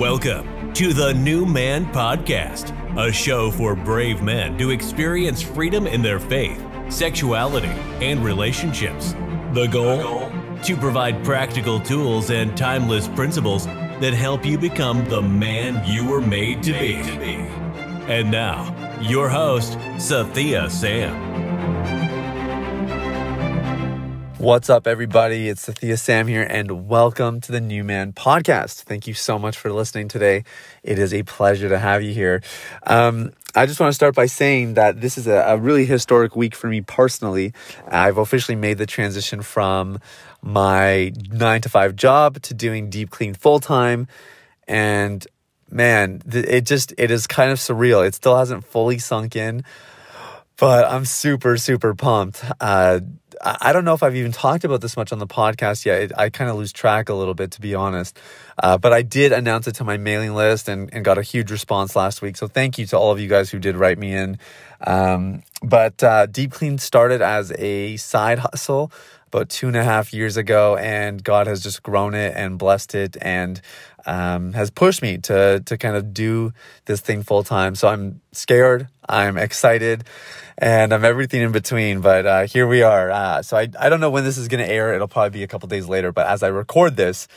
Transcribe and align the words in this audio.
Welcome 0.00 0.72
to 0.72 0.94
the 0.94 1.12
New 1.12 1.44
Man 1.44 1.84
Podcast, 1.92 2.72
a 2.98 3.12
show 3.12 3.50
for 3.50 3.76
brave 3.76 4.22
men 4.22 4.56
to 4.56 4.70
experience 4.70 5.42
freedom 5.42 5.86
in 5.86 6.00
their 6.00 6.18
faith, 6.18 6.58
sexuality, 6.88 7.68
and 8.00 8.24
relationships. 8.24 9.12
The 9.52 9.68
goal? 9.70 10.32
To 10.62 10.76
provide 10.78 11.22
practical 11.22 11.78
tools 11.78 12.30
and 12.30 12.56
timeless 12.56 13.08
principles 13.08 13.66
that 13.66 14.14
help 14.14 14.46
you 14.46 14.56
become 14.56 15.04
the 15.04 15.20
man 15.20 15.86
you 15.86 16.08
were 16.08 16.22
made 16.22 16.62
to 16.62 16.72
be. 16.72 16.94
And 18.10 18.30
now, 18.30 18.74
your 19.02 19.28
host, 19.28 19.76
Sathiya 19.98 20.70
Sam. 20.70 21.49
What's 24.40 24.70
up, 24.70 24.86
everybody? 24.86 25.50
It's 25.50 25.68
Sathiya 25.68 25.98
Sam 25.98 26.26
here, 26.26 26.40
and 26.42 26.88
welcome 26.88 27.42
to 27.42 27.52
the 27.52 27.60
New 27.60 27.84
Man 27.84 28.14
Podcast. 28.14 28.84
Thank 28.84 29.06
you 29.06 29.12
so 29.12 29.38
much 29.38 29.58
for 29.58 29.70
listening 29.70 30.08
today. 30.08 30.44
It 30.82 30.98
is 30.98 31.12
a 31.12 31.24
pleasure 31.24 31.68
to 31.68 31.78
have 31.78 32.02
you 32.02 32.14
here. 32.14 32.40
Um, 32.84 33.34
I 33.54 33.66
just 33.66 33.78
want 33.78 33.90
to 33.90 33.94
start 33.94 34.14
by 34.14 34.24
saying 34.24 34.74
that 34.74 35.02
this 35.02 35.18
is 35.18 35.26
a, 35.26 35.44
a, 35.46 35.58
really 35.58 35.84
historic 35.84 36.36
week 36.36 36.54
for 36.54 36.68
me 36.68 36.80
personally. 36.80 37.52
I've 37.86 38.16
officially 38.16 38.56
made 38.56 38.78
the 38.78 38.86
transition 38.86 39.42
from 39.42 40.00
my 40.40 41.12
nine 41.30 41.60
to 41.60 41.68
five 41.68 41.94
job 41.94 42.40
to 42.40 42.54
doing 42.54 42.88
deep 42.88 43.10
clean 43.10 43.34
full 43.34 43.60
time. 43.60 44.08
And 44.66 45.26
man, 45.70 46.22
it 46.24 46.62
just, 46.62 46.94
it 46.96 47.10
is 47.10 47.26
kind 47.26 47.52
of 47.52 47.58
surreal. 47.58 48.06
It 48.06 48.14
still 48.14 48.38
hasn't 48.38 48.64
fully 48.64 48.96
sunk 49.00 49.36
in, 49.36 49.64
but 50.60 50.84
I'm 50.84 51.06
super, 51.06 51.56
super 51.56 51.94
pumped. 51.94 52.44
Uh, 52.60 53.00
I 53.42 53.72
don't 53.72 53.86
know 53.86 53.94
if 53.94 54.02
I've 54.02 54.16
even 54.16 54.30
talked 54.30 54.64
about 54.64 54.82
this 54.82 54.94
much 54.94 55.10
on 55.10 55.18
the 55.18 55.26
podcast 55.26 55.86
yet. 55.86 56.16
I 56.18 56.28
kind 56.28 56.50
of 56.50 56.56
lose 56.56 56.70
track 56.70 57.08
a 57.08 57.14
little 57.14 57.32
bit, 57.32 57.52
to 57.52 57.62
be 57.62 57.74
honest. 57.74 58.18
Uh, 58.62 58.76
but 58.76 58.92
I 58.92 59.00
did 59.00 59.32
announce 59.32 59.66
it 59.66 59.76
to 59.76 59.84
my 59.84 59.96
mailing 59.96 60.34
list 60.34 60.68
and, 60.68 60.92
and 60.92 61.02
got 61.02 61.16
a 61.16 61.22
huge 61.22 61.50
response 61.50 61.96
last 61.96 62.20
week. 62.20 62.36
So 62.36 62.46
thank 62.46 62.76
you 62.76 62.84
to 62.88 62.98
all 62.98 63.10
of 63.10 63.18
you 63.18 63.26
guys 63.26 63.48
who 63.48 63.58
did 63.58 63.76
write 63.76 63.98
me 63.98 64.12
in. 64.14 64.38
Um, 64.86 65.42
but 65.62 66.04
uh, 66.04 66.26
Deep 66.26 66.52
Clean 66.52 66.76
started 66.76 67.22
as 67.22 67.50
a 67.58 67.96
side 67.96 68.40
hustle 68.40 68.92
about 69.28 69.48
two 69.48 69.68
and 69.68 69.76
a 69.76 69.84
half 69.84 70.12
years 70.12 70.36
ago, 70.36 70.76
and 70.76 71.22
God 71.22 71.46
has 71.46 71.62
just 71.62 71.84
grown 71.84 72.14
it 72.14 72.34
and 72.36 72.58
blessed 72.58 72.96
it 72.96 73.16
and 73.22 73.60
um, 74.06 74.52
has 74.52 74.70
pushed 74.70 75.02
me 75.02 75.18
to 75.18 75.60
to 75.66 75.78
kind 75.78 75.96
of 75.96 76.12
do 76.12 76.52
this 76.84 77.00
thing 77.00 77.22
full 77.22 77.42
time. 77.42 77.74
So 77.74 77.88
I'm 77.88 78.20
scared, 78.32 78.88
I'm 79.08 79.36
excited, 79.36 80.04
and 80.58 80.92
I'm 80.92 81.04
everything 81.04 81.42
in 81.42 81.52
between. 81.52 82.00
But 82.00 82.26
uh, 82.26 82.46
here 82.46 82.66
we 82.66 82.82
are. 82.82 83.10
Uh, 83.10 83.42
so 83.42 83.56
I 83.56 83.68
I 83.78 83.88
don't 83.88 84.00
know 84.00 84.10
when 84.10 84.24
this 84.24 84.38
is 84.38 84.48
going 84.48 84.64
to 84.64 84.70
air. 84.70 84.94
It'll 84.94 85.08
probably 85.08 85.38
be 85.38 85.42
a 85.42 85.48
couple 85.48 85.68
days 85.68 85.88
later. 85.88 86.12
But 86.12 86.26
as 86.26 86.42
I 86.42 86.48
record 86.48 86.96
this 86.96 87.28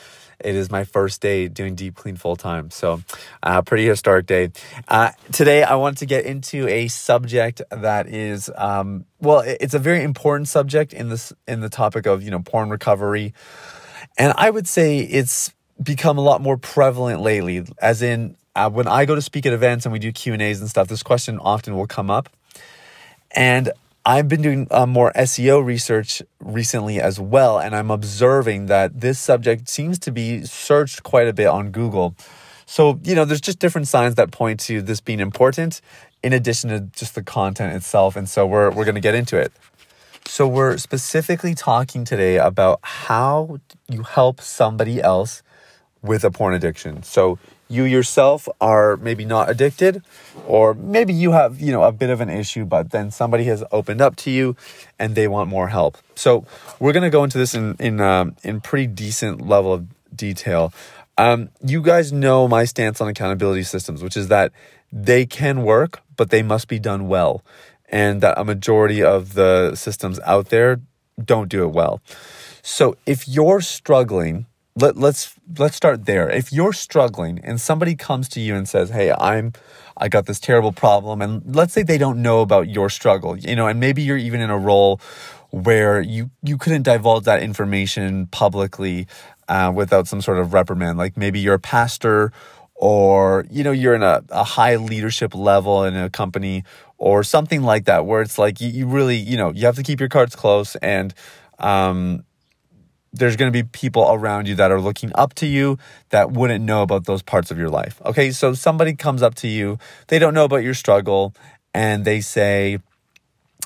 it 0.43 0.55
is 0.55 0.69
my 0.69 0.83
first 0.83 1.21
day 1.21 1.47
doing 1.47 1.75
deep 1.75 1.95
clean 1.95 2.15
full 2.15 2.35
time. 2.35 2.69
So, 2.69 3.01
uh, 3.41 3.61
pretty 3.61 3.85
historic 3.85 4.25
day. 4.25 4.51
Uh, 4.87 5.11
today, 5.31 5.63
I 5.63 5.75
want 5.75 5.99
to 5.99 6.05
get 6.05 6.25
into 6.25 6.67
a 6.67 6.87
subject 6.87 7.61
that 7.69 8.07
is, 8.07 8.51
um, 8.55 9.05
well, 9.19 9.43
it's 9.45 9.73
a 9.73 9.79
very 9.79 10.03
important 10.03 10.47
subject 10.47 10.93
in 10.93 11.09
this 11.09 11.33
in 11.47 11.61
the 11.61 11.69
topic 11.69 12.05
of 12.05 12.23
you 12.23 12.31
know 12.31 12.39
porn 12.39 12.69
recovery, 12.69 13.33
and 14.17 14.33
I 14.37 14.49
would 14.49 14.67
say 14.67 14.99
it's 14.99 15.53
become 15.83 16.17
a 16.17 16.21
lot 16.21 16.41
more 16.41 16.57
prevalent 16.57 17.21
lately. 17.21 17.65
As 17.81 18.01
in, 18.01 18.35
uh, 18.55 18.69
when 18.69 18.87
I 18.87 19.05
go 19.05 19.15
to 19.15 19.21
speak 19.21 19.45
at 19.45 19.53
events 19.53 19.85
and 19.85 19.93
we 19.93 19.99
do 19.99 20.11
Q 20.11 20.33
and 20.33 20.41
A's 20.41 20.59
and 20.59 20.69
stuff, 20.69 20.87
this 20.87 21.03
question 21.03 21.39
often 21.39 21.75
will 21.75 21.87
come 21.87 22.09
up, 22.09 22.29
and 23.31 23.71
I've 24.05 24.27
been 24.27 24.41
doing 24.41 24.67
uh, 24.69 24.85
more 24.85 25.13
SEO 25.15 25.63
research 25.63 26.21
recently 26.41 26.99
as 26.99 27.21
well, 27.21 27.57
and 27.57 27.73
I'm 27.73 27.89
observing 27.89 28.65
that 28.65 28.99
this 28.99 29.17
subject 29.17 29.69
seems 29.69 29.97
to 29.99 30.11
be 30.11 30.43
searched 30.43 31.03
quite 31.03 31.29
a 31.29 31.33
bit 31.33 31.47
on 31.47 31.71
Google. 31.71 32.13
So, 32.65 32.99
you 33.03 33.15
know, 33.15 33.23
there's 33.23 33.39
just 33.39 33.59
different 33.59 33.87
signs 33.87 34.15
that 34.15 34.31
point 34.31 34.59
to 34.61 34.81
this 34.81 34.99
being 34.99 35.21
important 35.21 35.79
in 36.21 36.33
addition 36.33 36.69
to 36.69 36.81
just 36.97 37.15
the 37.15 37.23
content 37.23 37.73
itself. 37.75 38.17
And 38.17 38.27
so 38.27 38.45
we're, 38.45 38.71
we're 38.71 38.83
going 38.83 38.95
to 38.95 39.01
get 39.01 39.15
into 39.15 39.37
it. 39.37 39.53
So, 40.25 40.47
we're 40.47 40.77
specifically 40.77 41.55
talking 41.55 42.03
today 42.03 42.37
about 42.37 42.79
how 42.81 43.59
you 43.87 44.03
help 44.03 44.41
somebody 44.41 45.01
else 45.01 45.43
with 46.03 46.23
a 46.23 46.29
porn 46.31 46.53
addiction. 46.53 47.01
So, 47.03 47.39
you 47.73 47.83
yourself 47.83 48.47
are 48.61 48.97
maybe 48.97 49.25
not 49.25 49.49
addicted 49.49 50.03
or 50.45 50.73
maybe 50.75 51.13
you 51.13 51.31
have 51.31 51.59
you 51.59 51.71
know 51.71 51.83
a 51.83 51.91
bit 51.91 52.09
of 52.09 52.21
an 52.21 52.29
issue 52.29 52.65
but 52.65 52.91
then 52.91 53.09
somebody 53.09 53.45
has 53.45 53.63
opened 53.71 54.01
up 54.01 54.15
to 54.15 54.29
you 54.29 54.55
and 54.99 55.15
they 55.15 55.27
want 55.27 55.49
more 55.49 55.69
help. 55.69 55.97
So 56.15 56.45
we're 56.79 56.93
going 56.93 57.03
to 57.03 57.09
go 57.09 57.23
into 57.23 57.37
this 57.37 57.55
in 57.55 57.75
in 57.79 57.99
um, 57.99 58.35
in 58.43 58.61
pretty 58.61 58.87
decent 58.87 59.47
level 59.47 59.73
of 59.73 59.87
detail. 60.15 60.73
Um, 61.17 61.49
you 61.63 61.81
guys 61.81 62.11
know 62.11 62.47
my 62.47 62.65
stance 62.65 62.99
on 63.01 63.07
accountability 63.07 63.63
systems 63.63 64.03
which 64.03 64.17
is 64.17 64.27
that 64.27 64.51
they 64.91 65.25
can 65.25 65.63
work 65.63 66.01
but 66.15 66.29
they 66.29 66.43
must 66.43 66.67
be 66.67 66.79
done 66.79 67.07
well 67.07 67.43
and 67.89 68.21
that 68.21 68.37
a 68.37 68.43
majority 68.43 69.03
of 69.03 69.33
the 69.33 69.75
systems 69.75 70.19
out 70.25 70.49
there 70.49 70.79
don't 71.23 71.49
do 71.49 71.63
it 71.63 71.71
well. 71.71 72.01
So 72.61 72.97
if 73.05 73.27
you're 73.27 73.61
struggling 73.61 74.47
let, 74.75 74.97
let's 74.97 75.35
let's 75.57 75.75
start 75.75 76.05
there. 76.05 76.29
If 76.29 76.51
you're 76.51 76.73
struggling 76.73 77.39
and 77.43 77.61
somebody 77.61 77.95
comes 77.95 78.27
to 78.29 78.39
you 78.39 78.55
and 78.55 78.67
says, 78.67 78.89
"Hey, 78.89 79.11
I'm 79.11 79.53
I 79.97 80.09
got 80.09 80.25
this 80.25 80.39
terrible 80.39 80.71
problem," 80.71 81.21
and 81.21 81.55
let's 81.55 81.73
say 81.73 81.83
they 81.83 81.97
don't 81.97 82.21
know 82.21 82.41
about 82.41 82.69
your 82.69 82.89
struggle, 82.89 83.37
you 83.37 83.55
know, 83.55 83.67
and 83.67 83.79
maybe 83.79 84.01
you're 84.01 84.17
even 84.17 84.41
in 84.41 84.49
a 84.49 84.57
role 84.57 84.99
where 85.51 86.01
you 86.01 86.31
you 86.41 86.57
couldn't 86.57 86.83
divulge 86.83 87.25
that 87.25 87.43
information 87.43 88.27
publicly 88.27 89.07
uh, 89.47 89.71
without 89.73 90.07
some 90.07 90.21
sort 90.21 90.39
of 90.39 90.53
reprimand. 90.53 90.97
Like 90.97 91.17
maybe 91.17 91.39
you're 91.39 91.55
a 91.55 91.59
pastor, 91.59 92.31
or 92.73 93.45
you 93.51 93.63
know, 93.63 93.71
you're 93.71 93.93
in 93.93 94.03
a, 94.03 94.23
a 94.29 94.43
high 94.43 94.75
leadership 94.77 95.35
level 95.35 95.83
in 95.83 95.95
a 95.95 96.09
company, 96.09 96.63
or 96.97 97.23
something 97.23 97.61
like 97.61 97.85
that, 97.85 98.07
where 98.07 98.21
it's 98.23 98.39
like 98.39 98.59
you, 98.59 98.69
you 98.69 98.87
really, 98.87 99.17
you 99.17 99.37
know, 99.37 99.51
you 99.51 99.65
have 99.67 99.75
to 99.75 99.83
keep 99.83 99.99
your 99.99 100.09
cards 100.09 100.35
close 100.35 100.75
and 100.77 101.13
um, 101.59 102.23
there's 103.13 103.35
going 103.35 103.51
to 103.51 103.63
be 103.63 103.63
people 103.63 104.07
around 104.09 104.47
you 104.47 104.55
that 104.55 104.71
are 104.71 104.81
looking 104.81 105.11
up 105.15 105.35
to 105.35 105.45
you 105.45 105.77
that 106.09 106.31
wouldn't 106.31 106.65
know 106.65 106.81
about 106.81 107.05
those 107.05 107.21
parts 107.21 107.51
of 107.51 107.57
your 107.57 107.69
life. 107.69 108.01
Okay, 108.03 108.31
so 108.31 108.53
somebody 108.53 108.95
comes 108.95 109.21
up 109.21 109.35
to 109.35 109.47
you, 109.47 109.77
they 110.07 110.19
don't 110.19 110.33
know 110.33 110.45
about 110.45 110.63
your 110.63 110.73
struggle, 110.73 111.33
and 111.73 112.05
they 112.05 112.21
say, 112.21 112.79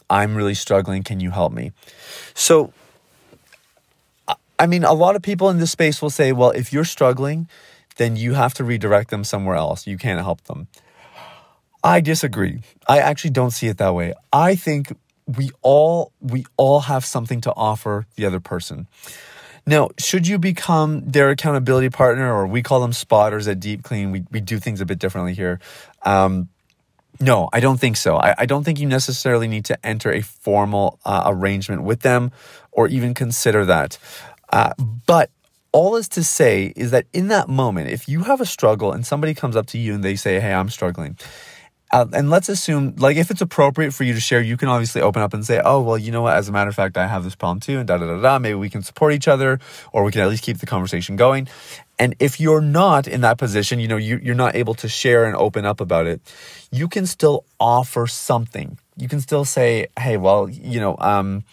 I'm 0.10 0.36
really 0.36 0.54
struggling. 0.54 1.04
Can 1.04 1.20
you 1.20 1.32
help 1.32 1.54
me? 1.54 1.72
So, 2.34 2.74
I 4.60 4.68
mean, 4.68 4.84
a 4.84 4.94
lot 4.94 5.16
of 5.16 5.22
people 5.22 5.50
in 5.50 5.60
this 5.60 5.72
space 5.72 6.02
will 6.02 6.10
say, 6.10 6.32
well, 6.32 6.52
if 6.52 6.72
you're 6.72 6.86
struggling, 6.86 7.48
then 7.98 8.16
you 8.16 8.34
have 8.34 8.54
to 8.56 8.64
redirect 8.64 9.10
them 9.10 9.24
somewhere 9.24 9.56
else. 9.56 9.88
You 9.88 9.98
can't 9.98 10.22
help 10.22 10.44
them. 10.44 10.68
I 11.84 12.02
disagree. 12.02 12.62
I 12.88 13.00
actually 13.00 13.32
don't 13.32 13.52
see 13.52 13.68
it 13.68 13.78
that 13.78 13.94
way. 13.94 14.14
I 14.34 14.56
think 14.56 14.94
we 15.26 15.52
all 15.62 16.12
we 16.22 16.46
all 16.56 16.82
have 16.82 17.06
something 17.06 17.42
to 17.42 17.54
offer 17.56 18.06
the 18.16 18.26
other 18.26 18.40
person. 18.40 18.88
Now, 19.68 19.90
should 20.00 20.26
you 20.26 20.40
become 20.40 21.04
their 21.06 21.30
accountability 21.30 21.90
partner, 21.90 22.34
or 22.34 22.48
we 22.48 22.64
call 22.64 22.80
them 22.80 22.94
spotters 22.94 23.50
at 23.50 23.60
Deep 23.60 23.84
Clean, 23.84 24.12
we, 24.12 24.24
we 24.32 24.40
do 24.40 24.60
things 24.60 24.80
a 24.80 24.86
bit 24.86 24.98
differently 24.98 25.34
here. 25.34 25.60
Um, 26.04 26.48
no, 27.20 27.50
I 27.52 27.60
don't 27.60 27.78
think 27.78 27.98
so. 27.98 28.16
I, 28.16 28.34
I, 28.38 28.46
don't 28.46 28.64
think 28.64 28.80
you 28.80 28.88
necessarily 28.88 29.48
need 29.48 29.66
to 29.66 29.86
enter 29.86 30.12
a 30.12 30.22
formal 30.22 31.00
uh, 31.04 31.24
arrangement 31.26 31.84
with 31.84 32.02
them 32.02 32.32
or 32.72 32.88
even 32.88 33.14
consider 33.14 33.66
that. 33.66 33.98
Uh, 34.50 34.74
but 35.06 35.32
all 35.72 35.98
is 35.98 36.08
to 36.10 36.24
say 36.24 36.72
is 36.76 36.92
that 36.92 37.06
in 37.12 37.28
that 37.28 37.50
moment, 37.50 37.90
if 37.90 38.08
you 38.08 38.24
have 38.24 38.40
a 38.40 38.46
struggle 38.46 38.94
and 38.94 39.06
somebody 39.06 39.34
comes 39.34 39.56
up 39.56 39.66
to 39.68 39.78
you 39.78 39.96
and 39.96 40.04
they 40.04 40.16
say, 40.16 40.40
Hey, 40.40 40.54
I'm 40.54 40.70
struggling, 40.70 41.18
uh, 41.92 42.06
and 42.14 42.30
let's 42.30 42.50
assume, 42.50 42.96
like, 42.98 43.18
if 43.18 43.32
it's 43.32 43.42
appropriate 43.42 43.94
for 43.94 44.04
you 44.04 44.14
to 44.14 44.20
share, 44.20 44.42
you 44.42 44.58
can 44.58 44.68
obviously 44.68 45.02
open 45.02 45.22
up 45.22 45.34
and 45.34 45.46
say, 45.46 45.62
oh, 45.64 45.82
well, 45.82 45.98
you 45.98 46.12
know 46.12 46.22
what? 46.22 46.36
As 46.36 46.50
a 46.50 46.52
matter 46.52 46.70
of 46.70 46.76
fact, 46.76 46.98
I 46.98 47.08
have 47.08 47.24
this 47.24 47.36
problem 47.36 47.60
too, 47.60 47.80
and 47.80 47.88
da 47.88 47.98
da 47.98 48.06
da 48.06 48.22
da. 48.22 48.40
Maybe 48.40 48.56
we 48.56 48.70
can 48.70 48.82
support 48.82 49.14
each 49.14 49.28
other, 49.28 49.60
or 49.94 50.04
we 50.04 50.12
can 50.12 50.22
at 50.22 50.30
least 50.30 50.44
keep 50.44 50.58
the 50.58 50.66
conversation 50.66 51.16
going. 51.16 51.48
And 52.00 52.16
if 52.20 52.40
you're 52.40 52.62
not 52.62 53.08
in 53.08 53.22
that 53.22 53.38
position, 53.38 53.80
you 53.80 53.88
know, 53.88 53.98
you, 53.98 54.20
you're 54.22 54.36
not 54.36 54.56
able 54.56 54.76
to 54.76 54.88
share 54.88 55.26
and 55.26 55.36
open 55.36 55.66
up 55.66 55.82
about 55.82 56.06
it, 56.06 56.22
you 56.72 56.88
can 56.88 57.06
still 57.06 57.46
offer 57.60 58.06
something. 58.06 58.78
You 58.98 59.08
can 59.08 59.22
still 59.22 59.46
say, 59.46 59.88
hey, 59.98 60.18
well, 60.18 60.50
you 60.50 60.80
know, 60.80 60.96
um, 61.00 61.44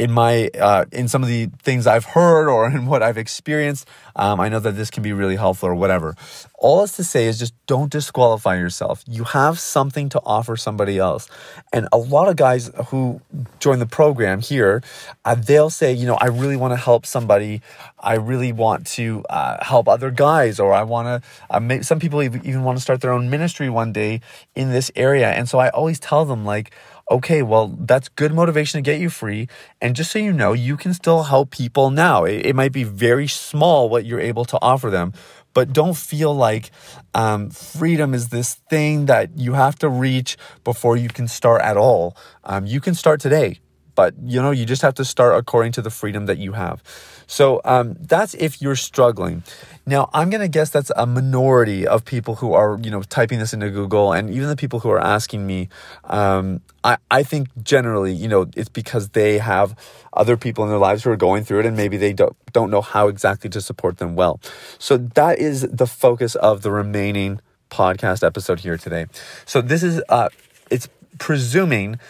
in 0.00 0.10
my 0.10 0.48
uh, 0.58 0.86
in 0.92 1.08
some 1.08 1.22
of 1.22 1.28
the 1.28 1.50
things 1.62 1.86
I've 1.86 2.06
heard 2.06 2.48
or 2.48 2.66
in 2.66 2.86
what 2.86 3.02
I've 3.02 3.18
experienced, 3.18 3.86
um, 4.16 4.40
I 4.40 4.48
know 4.48 4.58
that 4.58 4.72
this 4.72 4.90
can 4.90 5.02
be 5.02 5.12
really 5.12 5.36
helpful 5.36 5.68
or 5.68 5.74
whatever. 5.74 6.16
All 6.54 6.82
is 6.82 6.92
to 6.92 7.04
say 7.04 7.26
is 7.26 7.38
just 7.38 7.52
don't 7.66 7.92
disqualify 7.92 8.56
yourself. 8.56 9.04
You 9.06 9.24
have 9.24 9.60
something 9.60 10.08
to 10.08 10.20
offer 10.24 10.56
somebody 10.56 10.96
else, 10.96 11.28
and 11.70 11.86
a 11.92 11.98
lot 11.98 12.28
of 12.28 12.36
guys 12.36 12.70
who 12.86 13.20
join 13.58 13.78
the 13.78 13.86
program 13.86 14.40
here, 14.40 14.82
uh, 15.26 15.34
they'll 15.34 15.68
say, 15.68 15.92
you 15.92 16.06
know, 16.06 16.16
I 16.18 16.28
really 16.28 16.56
want 16.56 16.72
to 16.72 16.78
help 16.78 17.04
somebody. 17.04 17.60
I 17.98 18.14
really 18.14 18.52
want 18.52 18.86
to 18.98 19.22
uh, 19.28 19.62
help 19.62 19.86
other 19.86 20.10
guys, 20.10 20.58
or 20.58 20.72
I 20.72 20.82
want 20.82 21.08
to. 21.08 21.28
Uh, 21.50 21.82
some 21.82 22.00
people 22.00 22.22
even 22.22 22.64
want 22.64 22.78
to 22.78 22.82
start 22.82 23.02
their 23.02 23.12
own 23.12 23.28
ministry 23.28 23.68
one 23.68 23.92
day 23.92 24.22
in 24.54 24.70
this 24.70 24.90
area, 24.96 25.30
and 25.30 25.46
so 25.46 25.58
I 25.58 25.68
always 25.68 26.00
tell 26.00 26.24
them 26.24 26.46
like 26.46 26.72
okay, 27.10 27.42
well, 27.42 27.76
that's 27.80 28.08
good 28.08 28.32
motivation 28.32 28.78
to 28.78 28.82
get 28.82 29.00
you 29.00 29.10
free. 29.10 29.48
And 29.80 29.96
just 29.96 30.12
so 30.12 30.18
you 30.18 30.32
know, 30.32 30.52
you 30.52 30.76
can 30.76 30.94
still 30.94 31.24
help 31.24 31.50
people 31.50 31.90
now. 31.90 32.24
It, 32.24 32.46
it, 32.46 32.56
might 32.56 32.72
be 32.72 32.84
very 32.84 33.26
small 33.26 33.88
what 33.88 34.04
you're 34.04 34.20
able 34.20 34.44
to 34.46 34.58
offer 34.62 34.90
them, 34.90 35.12
but 35.52 35.72
don't 35.72 35.96
feel 35.96 36.34
like 36.34 36.70
um, 37.14 37.50
freedom 37.50 38.14
is 38.14 38.28
this 38.28 38.54
thing 38.70 39.06
that 39.06 39.36
you 39.36 39.54
have 39.54 39.76
to 39.80 39.88
reach 39.88 40.36
before 40.62 40.96
you 40.96 41.08
can 41.08 41.26
start 41.26 41.60
at 41.62 41.76
all. 41.76 42.16
Um, 42.44 42.66
you 42.66 42.80
can 42.80 42.94
start 42.94 43.20
today, 43.20 43.58
but 43.96 44.14
you 44.22 44.40
know, 44.40 44.52
you 44.52 44.64
just 44.64 44.82
have 44.82 44.94
to 44.94 45.04
start 45.04 45.36
according 45.36 45.72
to 45.72 45.82
the 45.82 45.90
freedom 45.90 46.26
that 46.26 46.38
you 46.38 46.52
have. 46.52 46.82
So 47.30 47.60
um, 47.64 47.96
that's 48.00 48.34
if 48.34 48.60
you're 48.60 48.74
struggling. 48.74 49.44
Now, 49.86 50.10
I'm 50.12 50.30
going 50.30 50.40
to 50.40 50.48
guess 50.48 50.70
that's 50.70 50.90
a 50.96 51.06
minority 51.06 51.86
of 51.86 52.04
people 52.04 52.34
who 52.34 52.54
are, 52.54 52.76
you 52.82 52.90
know, 52.90 53.02
typing 53.02 53.38
this 53.38 53.52
into 53.52 53.70
Google 53.70 54.12
and 54.12 54.30
even 54.30 54.48
the 54.48 54.56
people 54.56 54.80
who 54.80 54.90
are 54.90 54.98
asking 55.00 55.46
me. 55.46 55.68
Um, 56.04 56.60
I, 56.82 56.98
I 57.08 57.22
think 57.22 57.48
generally, 57.62 58.12
you 58.12 58.26
know, 58.26 58.50
it's 58.56 58.68
because 58.68 59.10
they 59.10 59.38
have 59.38 59.76
other 60.12 60.36
people 60.36 60.64
in 60.64 60.70
their 60.70 60.78
lives 60.80 61.04
who 61.04 61.10
are 61.12 61.16
going 61.16 61.44
through 61.44 61.60
it 61.60 61.66
and 61.66 61.76
maybe 61.76 61.96
they 61.96 62.12
don't, 62.12 62.36
don't 62.52 62.68
know 62.68 62.80
how 62.80 63.06
exactly 63.06 63.48
to 63.50 63.60
support 63.60 63.98
them 63.98 64.16
well. 64.16 64.40
So 64.80 64.96
that 64.96 65.38
is 65.38 65.62
the 65.70 65.86
focus 65.86 66.34
of 66.34 66.62
the 66.62 66.72
remaining 66.72 67.40
podcast 67.70 68.26
episode 68.26 68.58
here 68.58 68.76
today. 68.76 69.06
So 69.46 69.60
this 69.60 69.84
is, 69.84 70.02
uh, 70.08 70.30
it's 70.68 70.88
presuming 71.18 72.00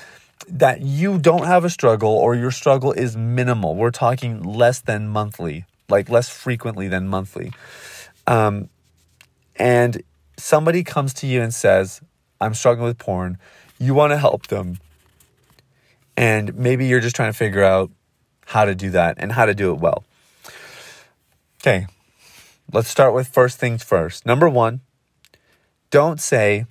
that 0.50 0.82
you 0.82 1.18
don't 1.18 1.46
have 1.46 1.64
a 1.64 1.70
struggle 1.70 2.10
or 2.10 2.34
your 2.34 2.50
struggle 2.50 2.92
is 2.92 3.16
minimal. 3.16 3.74
We're 3.76 3.90
talking 3.90 4.42
less 4.42 4.80
than 4.80 5.08
monthly, 5.08 5.64
like 5.88 6.08
less 6.08 6.28
frequently 6.28 6.88
than 6.88 7.08
monthly. 7.08 7.52
Um, 8.26 8.68
and 9.56 10.02
somebody 10.36 10.82
comes 10.82 11.14
to 11.14 11.26
you 11.26 11.40
and 11.42 11.54
says, 11.54 12.00
I'm 12.40 12.54
struggling 12.54 12.88
with 12.88 12.98
porn. 12.98 13.38
You 13.78 13.94
want 13.94 14.12
to 14.12 14.18
help 14.18 14.48
them. 14.48 14.78
And 16.16 16.54
maybe 16.56 16.86
you're 16.86 17.00
just 17.00 17.16
trying 17.16 17.32
to 17.32 17.36
figure 17.36 17.62
out 17.62 17.90
how 18.46 18.64
to 18.64 18.74
do 18.74 18.90
that 18.90 19.16
and 19.18 19.32
how 19.32 19.46
to 19.46 19.54
do 19.54 19.72
it 19.72 19.80
well. 19.80 20.04
Okay, 21.60 21.86
let's 22.72 22.88
start 22.88 23.14
with 23.14 23.28
first 23.28 23.58
things 23.58 23.82
first. 23.82 24.26
Number 24.26 24.48
one, 24.48 24.80
don't 25.90 26.20
say, 26.20 26.66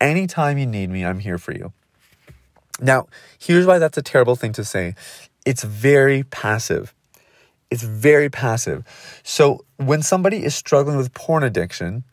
anytime 0.00 0.58
you 0.58 0.66
need 0.66 0.90
me, 0.90 1.04
I'm 1.04 1.20
here 1.20 1.38
for 1.38 1.52
you. 1.52 1.72
Now, 2.80 3.06
here's 3.38 3.66
why 3.66 3.78
that's 3.78 3.98
a 3.98 4.02
terrible 4.02 4.36
thing 4.36 4.52
to 4.52 4.64
say 4.64 4.94
it's 5.44 5.64
very 5.64 6.24
passive. 6.24 6.94
It's 7.70 7.82
very 7.82 8.30
passive. 8.30 8.84
So, 9.22 9.64
when 9.76 10.02
somebody 10.02 10.44
is 10.44 10.54
struggling 10.54 10.96
with 10.96 11.12
porn 11.12 11.42
addiction, 11.42 12.04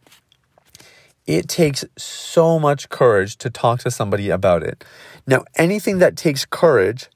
it 1.25 1.47
takes 1.47 1.85
so 1.97 2.59
much 2.59 2.89
courage 2.89 3.37
to 3.37 3.49
talk 3.49 3.79
to 3.81 3.91
somebody 3.91 4.29
about 4.29 4.63
it. 4.63 4.83
Now, 5.25 5.45
anything 5.55 5.99
that 5.99 6.15
takes 6.15 6.45
courage 6.45 7.09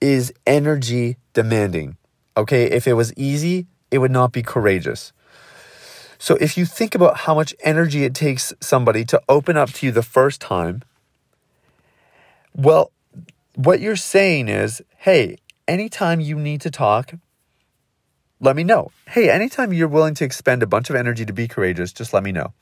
is 0.00 0.32
energy 0.46 1.16
demanding. 1.32 1.96
Okay, 2.36 2.64
if 2.64 2.86
it 2.86 2.94
was 2.94 3.14
easy, 3.14 3.66
it 3.90 3.98
would 3.98 4.10
not 4.10 4.32
be 4.32 4.42
courageous. 4.42 5.12
So, 6.18 6.36
if 6.36 6.56
you 6.56 6.64
think 6.64 6.94
about 6.94 7.18
how 7.18 7.34
much 7.34 7.54
energy 7.62 8.04
it 8.04 8.14
takes 8.14 8.52
somebody 8.60 9.04
to 9.06 9.20
open 9.28 9.56
up 9.56 9.72
to 9.74 9.86
you 9.86 9.92
the 9.92 10.02
first 10.02 10.40
time, 10.40 10.82
well, 12.56 12.90
what 13.54 13.80
you're 13.80 13.96
saying 13.96 14.48
is, 14.48 14.82
hey, 14.96 15.36
anytime 15.68 16.20
you 16.20 16.36
need 16.38 16.62
to 16.62 16.70
talk, 16.70 17.12
let 18.40 18.56
me 18.56 18.64
know. 18.64 18.90
Hey, 19.08 19.30
anytime 19.30 19.72
you're 19.72 19.88
willing 19.88 20.14
to 20.14 20.24
expend 20.24 20.62
a 20.62 20.66
bunch 20.66 20.90
of 20.90 20.96
energy 20.96 21.24
to 21.24 21.32
be 21.32 21.48
courageous, 21.48 21.92
just 21.92 22.12
let 22.12 22.22
me 22.22 22.32
know. 22.32 22.52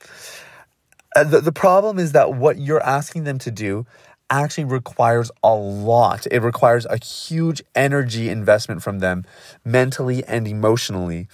Uh, 1.15 1.23
the, 1.23 1.41
the 1.41 1.51
problem 1.51 1.97
is 1.97 2.11
that 2.11 2.33
what 2.33 2.59
you're 2.59 2.83
asking 2.83 3.23
them 3.23 3.39
to 3.39 3.51
do 3.51 3.85
actually 4.29 4.65
requires 4.65 5.31
a 5.43 5.53
lot. 5.53 6.27
It 6.31 6.41
requires 6.41 6.85
a 6.85 7.03
huge 7.03 7.61
energy 7.73 8.29
investment 8.29 8.81
from 8.81 8.99
them 8.99 9.23
mentally 9.63 10.23
and 10.25 10.47
emotionally. 10.47 11.27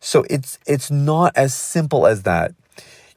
So 0.00 0.24
it's 0.30 0.58
it's 0.66 0.90
not 0.90 1.32
as 1.36 1.52
simple 1.54 2.06
as 2.06 2.22
that. 2.22 2.54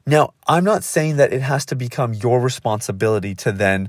Now, 0.04 0.34
I'm 0.48 0.64
not 0.64 0.82
saying 0.82 1.16
that 1.16 1.32
it 1.32 1.42
has 1.42 1.64
to 1.66 1.76
become 1.76 2.12
your 2.12 2.40
responsibility 2.40 3.36
to 3.36 3.52
then 3.52 3.88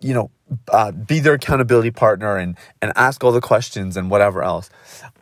you 0.00 0.14
know, 0.14 0.30
uh, 0.72 0.92
be 0.92 1.20
their 1.20 1.34
accountability 1.34 1.90
partner 1.90 2.36
and 2.36 2.56
and 2.80 2.92
ask 2.96 3.22
all 3.24 3.32
the 3.32 3.40
questions 3.40 3.96
and 3.96 4.10
whatever 4.10 4.42
else. 4.42 4.70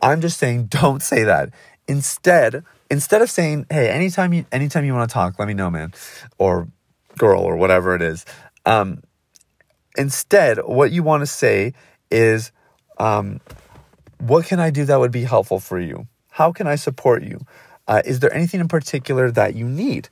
I'm 0.01 0.21
just 0.21 0.37
saying, 0.37 0.65
don't 0.67 1.01
say 1.01 1.23
that. 1.23 1.49
Instead, 1.87 2.63
instead 2.89 3.21
of 3.21 3.29
saying, 3.29 3.65
"Hey, 3.69 3.89
anytime 3.89 4.33
you 4.33 4.45
anytime 4.51 4.85
you 4.85 4.93
want 4.93 5.09
to 5.09 5.13
talk, 5.13 5.39
let 5.39 5.47
me 5.47 5.53
know, 5.53 5.69
man," 5.69 5.93
or 6.37 6.67
girl, 7.17 7.41
or 7.41 7.55
whatever 7.55 7.95
it 7.95 8.01
is. 8.01 8.25
Um, 8.65 9.01
instead, 9.97 10.59
what 10.59 10.91
you 10.91 11.01
want 11.03 11.21
to 11.21 11.27
say 11.27 11.73
is, 12.11 12.51
um, 12.99 13.39
"What 14.19 14.45
can 14.45 14.59
I 14.59 14.69
do 14.69 14.85
that 14.85 14.99
would 14.99 15.11
be 15.11 15.23
helpful 15.23 15.59
for 15.59 15.79
you? 15.79 16.07
How 16.29 16.51
can 16.51 16.67
I 16.67 16.75
support 16.75 17.23
you? 17.23 17.39
Uh, 17.87 18.01
is 18.05 18.19
there 18.19 18.33
anything 18.33 18.59
in 18.59 18.67
particular 18.67 19.31
that 19.31 19.55
you 19.55 19.67
need?" 19.67 20.09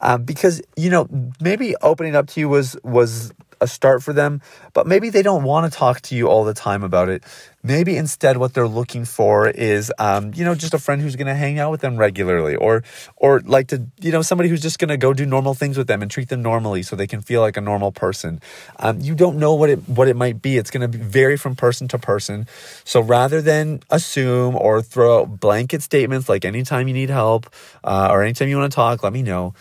Um, 0.00 0.24
because 0.24 0.60
you 0.76 0.90
know 0.90 1.08
maybe 1.40 1.74
opening 1.80 2.14
up 2.14 2.26
to 2.28 2.40
you 2.40 2.48
was 2.48 2.76
was 2.84 3.32
a 3.60 3.66
start 3.66 4.02
for 4.02 4.12
them, 4.12 4.40
but 4.72 4.86
maybe 4.86 5.10
they 5.10 5.22
don't 5.22 5.44
want 5.44 5.70
to 5.70 5.76
talk 5.76 6.00
to 6.02 6.14
you 6.14 6.28
all 6.28 6.44
the 6.44 6.54
time 6.54 6.82
about 6.82 7.08
it. 7.08 7.24
Maybe 7.62 7.96
instead, 7.96 8.36
what 8.36 8.52
they're 8.52 8.68
looking 8.68 9.06
for 9.06 9.48
is, 9.48 9.90
um, 9.98 10.32
you 10.34 10.44
know, 10.44 10.54
just 10.54 10.74
a 10.74 10.78
friend 10.78 11.00
who's 11.00 11.16
going 11.16 11.28
to 11.28 11.34
hang 11.34 11.58
out 11.58 11.70
with 11.70 11.80
them 11.80 11.96
regularly, 11.96 12.56
or, 12.56 12.84
or 13.16 13.40
like 13.40 13.68
to, 13.68 13.86
you 14.00 14.12
know, 14.12 14.20
somebody 14.20 14.50
who's 14.50 14.60
just 14.60 14.78
going 14.78 14.90
to 14.90 14.98
go 14.98 15.14
do 15.14 15.24
normal 15.24 15.54
things 15.54 15.78
with 15.78 15.86
them 15.86 16.02
and 16.02 16.10
treat 16.10 16.28
them 16.28 16.42
normally, 16.42 16.82
so 16.82 16.94
they 16.94 17.06
can 17.06 17.22
feel 17.22 17.40
like 17.40 17.56
a 17.56 17.62
normal 17.62 17.90
person. 17.90 18.40
Um, 18.78 19.00
you 19.00 19.14
don't 19.14 19.38
know 19.38 19.54
what 19.54 19.70
it 19.70 19.88
what 19.88 20.08
it 20.08 20.16
might 20.16 20.42
be. 20.42 20.58
It's 20.58 20.70
going 20.70 20.90
to 20.90 20.98
vary 20.98 21.38
from 21.38 21.56
person 21.56 21.88
to 21.88 21.98
person. 21.98 22.46
So 22.84 23.00
rather 23.00 23.40
than 23.40 23.80
assume 23.90 24.56
or 24.56 24.82
throw 24.82 25.20
out 25.20 25.40
blanket 25.40 25.80
statements 25.80 26.28
like 26.28 26.44
anytime 26.44 26.86
you 26.86 26.94
need 26.94 27.10
help 27.10 27.48
uh, 27.82 28.08
or 28.10 28.22
anytime 28.22 28.48
you 28.48 28.58
want 28.58 28.70
to 28.70 28.76
talk, 28.76 29.02
let 29.02 29.12
me 29.12 29.22
know. 29.22 29.54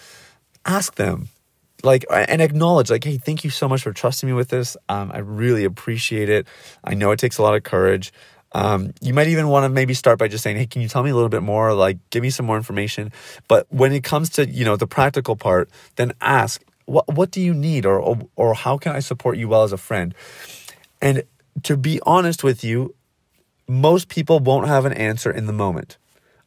Ask 0.65 0.95
them 0.95 1.29
like 1.83 2.05
and 2.09 2.41
acknowledge 2.41 2.89
like 2.89 3.03
hey 3.03 3.17
thank 3.17 3.43
you 3.43 3.49
so 3.49 3.67
much 3.67 3.83
for 3.83 3.91
trusting 3.93 4.27
me 4.27 4.33
with 4.33 4.49
this. 4.49 4.75
Um, 4.89 5.11
i 5.13 5.19
really 5.19 5.65
appreciate 5.65 6.29
it. 6.29 6.47
I 6.83 6.93
know 6.93 7.11
it 7.11 7.19
takes 7.19 7.37
a 7.37 7.43
lot 7.43 7.55
of 7.55 7.63
courage. 7.63 8.13
Um, 8.53 8.93
you 9.01 9.13
might 9.13 9.27
even 9.27 9.47
want 9.47 9.63
to 9.63 9.69
maybe 9.69 9.93
start 9.93 10.19
by 10.19 10.27
just 10.27 10.43
saying 10.43 10.57
hey 10.57 10.65
can 10.65 10.81
you 10.81 10.87
tell 10.87 11.03
me 11.03 11.09
a 11.09 11.15
little 11.15 11.29
bit 11.29 11.43
more? 11.43 11.73
Like 11.73 11.97
give 12.09 12.23
me 12.23 12.29
some 12.29 12.45
more 12.45 12.57
information. 12.57 13.11
But 13.47 13.67
when 13.69 13.91
it 13.91 14.03
comes 14.03 14.29
to 14.31 14.49
you 14.49 14.65
know 14.65 14.75
the 14.75 14.87
practical 14.87 15.35
part 15.35 15.69
then 15.97 16.13
ask 16.21 16.63
what 16.85 17.07
what 17.13 17.31
do 17.31 17.41
you 17.41 17.53
need 17.53 17.85
or 17.85 17.99
or, 17.99 18.17
or 18.35 18.53
how 18.53 18.77
can 18.77 18.93
i 18.95 18.99
support 18.99 19.37
you 19.37 19.47
well 19.47 19.63
as 19.63 19.71
a 19.71 19.77
friend? 19.77 20.15
And 21.01 21.23
to 21.63 21.77
be 21.77 21.99
honest 22.05 22.43
with 22.43 22.63
you 22.63 22.95
most 23.67 24.09
people 24.09 24.39
won't 24.39 24.67
have 24.67 24.85
an 24.85 24.93
answer 24.93 25.31
in 25.31 25.45
the 25.45 25.53
moment 25.53 25.97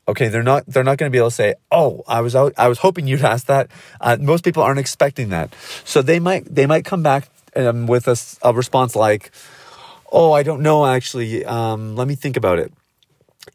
Okay, 0.09 0.29
they're 0.29 0.43
not 0.43 0.65
they're 0.67 0.85
not 0.85 0.99
going 0.99 1.11
to 1.11 1.13
be 1.13 1.19
able 1.19 1.31
to 1.31 1.35
say, 1.35 1.55
"Oh, 1.71 2.05
I 2.07 2.21
was 2.21 2.37
out, 2.37 2.53
I 2.57 2.69
was 2.69 2.79
hoping 2.79 3.07
you'd 3.07 3.23
ask 3.23 3.47
that." 3.47 3.71
Uh, 4.01 4.17
most 4.21 4.45
people 4.45 4.63
aren't 4.63 4.79
expecting 4.79 5.31
that, 5.31 5.55
so 5.85 6.01
they 6.01 6.21
might 6.21 6.53
they 6.53 6.67
might 6.67 6.85
come 6.85 7.03
back 7.03 7.29
um, 7.57 7.87
with 7.87 8.07
a, 8.07 8.17
a, 8.43 8.53
response 8.53 8.95
like, 8.95 9.33
"Oh, 10.13 10.33
I 10.33 10.45
don't 10.45 10.63
know 10.63 10.87
actually. 10.87 11.45
Um, 11.45 11.97
let 11.97 12.07
me 12.07 12.15
think 12.15 12.37
about 12.37 12.59
it." 12.61 12.73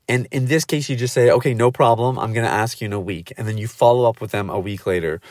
And 0.09 0.27
in 0.31 0.47
this 0.47 0.65
case, 0.65 0.89
you 0.89 0.97
just 0.97 1.13
say, 1.13 1.31
"Okay, 1.31 1.53
no 1.53 1.71
problem. 1.71 2.19
I'm 2.19 2.33
going 2.33 2.45
to 2.45 2.51
ask 2.51 2.81
you 2.81 2.85
in 2.85 2.93
a 2.93 2.99
week," 2.99 3.31
and 3.37 3.47
then 3.47 3.57
you 3.57 3.67
follow 3.67 4.09
up 4.09 4.19
with 4.19 4.31
them 4.31 4.49
a 4.49 4.59
week 4.59 4.85
later. 4.85 5.21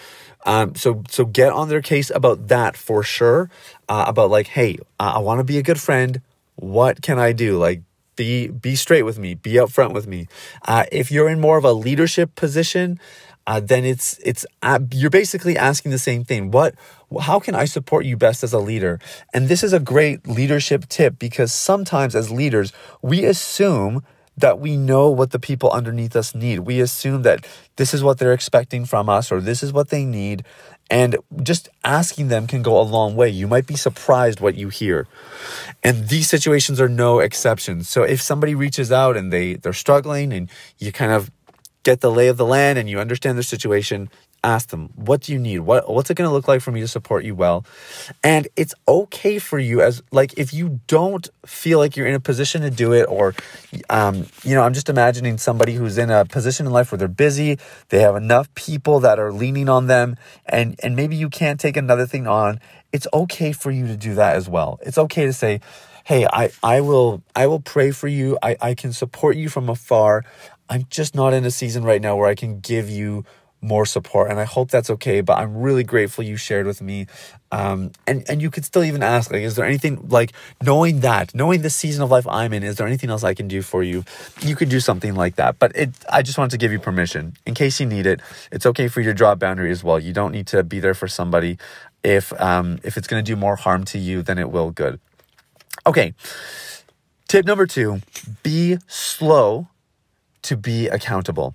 Um, 0.47 0.75
so 0.75 1.03
so 1.11 1.27
get 1.27 1.53
on 1.53 1.69
their 1.69 1.83
case 1.83 2.11
about 2.11 2.49
that 2.49 2.77
for 2.77 3.03
sure. 3.03 3.51
Uh, 3.89 4.05
about 4.09 4.31
like, 4.31 4.47
hey, 4.47 4.79
I 4.99 5.19
want 5.19 5.41
to 5.41 5.45
be 5.45 5.59
a 5.59 5.63
good 5.63 5.81
friend. 5.81 6.23
What 6.57 7.03
can 7.03 7.19
I 7.19 7.33
do? 7.33 7.59
Like, 7.59 7.83
be 8.21 8.49
be 8.49 8.77
straight 8.77 9.05
with 9.05 9.19
me. 9.19 9.33
Be 9.33 9.53
upfront 9.53 9.95
with 9.95 10.07
me. 10.07 10.29
Uh, 10.69 10.85
if 10.93 11.11
you're 11.11 11.31
in 11.31 11.41
more 11.41 11.57
of 11.57 11.65
a 11.65 11.73
leadership 11.73 12.35
position, 12.35 13.01
uh, 13.47 13.61
then 13.61 13.83
it's 13.87 14.19
it's 14.23 14.45
uh, 14.61 14.79
you're 14.93 15.09
basically 15.09 15.57
asking 15.57 15.91
the 15.91 15.99
same 15.99 16.23
thing. 16.23 16.51
What 16.51 16.75
how 17.23 17.41
can 17.41 17.55
I 17.55 17.65
support 17.65 18.05
you 18.05 18.19
best 18.19 18.45
as 18.45 18.53
a 18.53 18.59
leader? 18.59 19.01
And 19.33 19.49
this 19.49 19.63
is 19.63 19.73
a 19.73 19.81
great 19.81 20.29
leadership 20.29 20.87
tip 20.91 21.19
because 21.19 21.51
sometimes 21.51 22.15
as 22.15 22.31
leaders 22.31 22.75
we 23.01 23.25
assume 23.25 24.03
that 24.37 24.59
we 24.59 24.77
know 24.77 25.09
what 25.09 25.31
the 25.31 25.39
people 25.39 25.71
underneath 25.71 26.15
us 26.15 26.35
need. 26.35 26.61
We 26.61 26.81
assume 26.81 27.23
that 27.23 27.47
this 27.77 27.95
is 27.95 28.03
what 28.03 28.19
they're 28.19 28.35
expecting 28.35 28.85
from 28.85 29.09
us 29.09 29.33
or 29.33 29.41
this 29.41 29.63
is 29.63 29.73
what 29.73 29.89
they 29.89 30.05
need. 30.05 30.45
And 30.91 31.17
just 31.43 31.69
asking 31.85 32.29
them 32.29 32.49
can 32.49 32.63
go 32.63 32.81
a 32.81 32.83
long 32.83 33.15
way. 33.15 33.29
You 33.29 33.47
might 33.47 33.67
be 33.67 33.77
surprised 33.77 34.41
what 34.41 34.57
you 34.57 34.69
hear. 34.69 35.07
And 35.85 36.09
these 36.09 36.29
situations 36.29 36.81
are 36.81 36.89
no 36.89 37.21
exception. 37.21 37.85
So 37.85 38.03
if 38.03 38.21
somebody 38.21 38.57
reaches 38.57 38.91
out 38.91 39.17
and 39.17 39.33
they, 39.33 39.55
they're 39.55 39.73
struggling 39.73 40.33
and 40.33 40.51
you 40.79 40.91
kind 40.91 41.13
of 41.13 41.31
get 41.85 42.01
the 42.01 42.11
lay 42.11 42.27
of 42.27 42.37
the 42.37 42.45
land 42.45 42.79
and 42.79 42.91
you 42.91 42.99
understand 42.99 43.39
their 43.39 43.45
situation, 43.45 44.11
ask 44.43 44.69
them 44.69 44.91
what 44.97 45.23
do 45.23 45.33
you 45.33 45.39
need? 45.39 45.61
What 45.61 45.91
what's 45.93 46.11
it 46.11 46.17
going 46.17 46.29
to 46.29 46.33
look 46.33 46.49
like 46.49 46.61
for 46.61 46.73
me 46.73 46.81
to 46.81 46.89
support 46.89 47.25
you 47.25 47.35
well? 47.35 47.65
And 48.23 48.49
it's 48.57 48.75
okay 48.89 49.39
for 49.39 49.59
you 49.59 49.83
as 49.83 50.03
like 50.11 50.35
if 50.39 50.53
you 50.53 50.81
don't 50.87 51.29
feel 51.47 51.79
like 51.79 51.97
you're 51.97 52.07
in 52.07 52.15
a 52.15 52.21
position 52.21 52.63
to 52.63 52.71
do 52.71 52.93
it 52.93 53.05
or 53.05 53.35
um, 53.89 54.27
you 54.43 54.55
know 54.55 54.63
i'm 54.63 54.75
just 54.75 54.89
imagining 54.89 55.39
somebody 55.39 55.75
who's 55.75 55.99
in 55.99 56.11
a 56.11 56.25
position 56.25 56.67
in 56.67 56.73
life 56.73 56.91
where 56.93 56.99
they're 56.99 57.09
busy 57.09 57.59
they 57.89 58.01
have 58.01 58.17
enough 58.17 58.53
people 58.55 59.01
that 59.01 59.19
are 59.19 59.33
leaning 59.33 59.69
on 59.69 59.87
them 59.87 60.17
and 60.47 60.79
and 60.83 60.97
maybe 60.97 61.17
you 61.17 61.29
can't 61.29 61.61
take 61.61 61.77
another 61.77 62.07
thing 62.07 62.27
on 62.27 62.61
it's 62.93 63.07
okay 63.13 63.53
for 63.53 63.71
you 63.71 63.87
to 63.87 63.97
do 63.97 64.15
that 64.15 64.37
as 64.37 64.49
well. 64.49 64.79
It's 64.83 64.99
okay 64.99 65.27
to 65.27 65.33
say 65.33 65.61
hey 66.05 66.27
i 66.33 66.51
i 66.63 66.81
will 66.81 67.23
i 67.37 67.47
will 67.47 67.61
pray 67.61 67.91
for 67.91 68.09
you. 68.09 68.39
I 68.43 68.57
i 68.61 68.75
can 68.75 68.93
support 68.93 69.37
you 69.37 69.49
from 69.49 69.69
afar. 69.69 70.25
I'm 70.69 70.87
just 70.89 71.15
not 71.15 71.33
in 71.33 71.45
a 71.45 71.51
season 71.51 71.83
right 71.83 72.01
now 72.01 72.17
where 72.17 72.29
I 72.29 72.37
can 72.37 72.61
give 72.61 72.89
you 72.89 73.25
more 73.63 73.87
support. 73.87 74.31
And 74.31 74.41
I 74.41 74.45
hope 74.45 74.71
that's 74.71 74.91
okay. 74.91 75.21
But 75.21 75.39
I'm 75.39 75.57
really 75.57 75.85
grateful 75.85 76.25
you 76.25 76.37
shared 76.37 76.67
with 76.67 76.81
me. 76.81 77.07
Um, 77.53 77.91
and, 78.07 78.25
and 78.29 78.41
you 78.41 78.51
could 78.51 78.65
still 78.65 78.85
even 78.85 79.03
ask, 79.03 79.31
like, 79.31 79.43
is 79.43 79.57
there 79.57 79.65
anything 79.65 80.09
like 80.09 80.33
knowing 80.63 81.01
that, 81.01 81.35
knowing 81.35 81.63
the 81.63 81.71
season 81.71 82.03
of 82.03 82.11
life 82.11 82.27
I'm 82.29 82.53
in, 82.53 82.63
is 82.63 82.77
there 82.77 82.87
anything 82.87 83.11
else 83.11 83.25
I 83.25 83.35
can 83.35 83.49
do 83.49 83.61
for 83.61 83.83
you? 83.83 84.05
You 84.41 84.55
could 84.55 84.69
do 84.69 84.81
something 84.81 85.15
like 85.15 85.37
that. 85.37 85.59
But 85.59 85.75
it, 85.75 85.91
I 86.09 86.23
just 86.23 86.39
wanted 86.39 86.53
to 86.53 86.59
give 86.59 86.73
you 86.73 86.79
permission 86.79 87.35
in 87.47 87.55
case 87.55 87.81
you 87.81 87.87
need 87.87 88.07
it. 88.07 88.21
It's 88.53 88.67
okay 88.67 88.89
for 88.89 89.01
you 89.01 89.07
to 89.09 89.15
draw 89.15 89.33
a 89.33 89.37
boundary 89.37 89.71
as 89.71 89.83
well. 89.83 89.99
You 89.99 90.13
don't 90.13 90.33
need 90.33 90.47
to 90.49 90.63
be 90.63 90.79
there 90.79 90.95
for 90.95 91.09
somebody 91.09 91.59
if, 92.05 92.33
um, 92.41 92.79
if 92.85 92.97
it's 92.97 93.09
going 93.09 93.25
to 93.25 93.29
do 93.29 93.37
more 93.37 93.57
harm 93.57 93.85
to 93.87 93.99
you 93.99 94.23
than 94.23 94.39
it 94.39 94.51
will 94.51 94.71
good. 94.71 95.01
Okay. 95.87 96.15
Tip 97.29 97.47
number 97.47 97.67
two, 97.67 98.01
be 98.43 98.79
slow 98.87 99.69
to 100.43 100.57
be 100.57 100.89
accountable. 100.89 101.55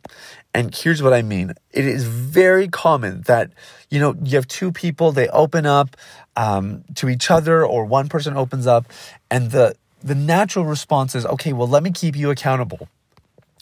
And 0.55 0.73
here's 0.73 1.03
what 1.03 1.11
I 1.11 1.21
mean. 1.21 1.53
It 1.73 1.85
is 1.85 2.05
very 2.05 2.69
common 2.69 3.23
that, 3.23 3.51
you 3.89 3.99
know, 3.99 4.15
you 4.23 4.37
have 4.37 4.47
two 4.47 4.71
people, 4.71 5.11
they 5.11 5.27
open 5.27 5.65
up 5.65 5.97
um, 6.37 6.85
to 6.95 7.09
each 7.09 7.29
other 7.29 7.65
or 7.65 7.83
one 7.83 8.07
person 8.07 8.37
opens 8.37 8.65
up 8.65 8.85
and 9.29 9.51
the, 9.51 9.75
the 10.01 10.15
natural 10.15 10.63
response 10.63 11.13
is, 11.13 11.25
okay, 11.25 11.51
well, 11.51 11.67
let 11.67 11.83
me 11.83 11.91
keep 11.91 12.15
you 12.15 12.29
accountable. 12.31 12.87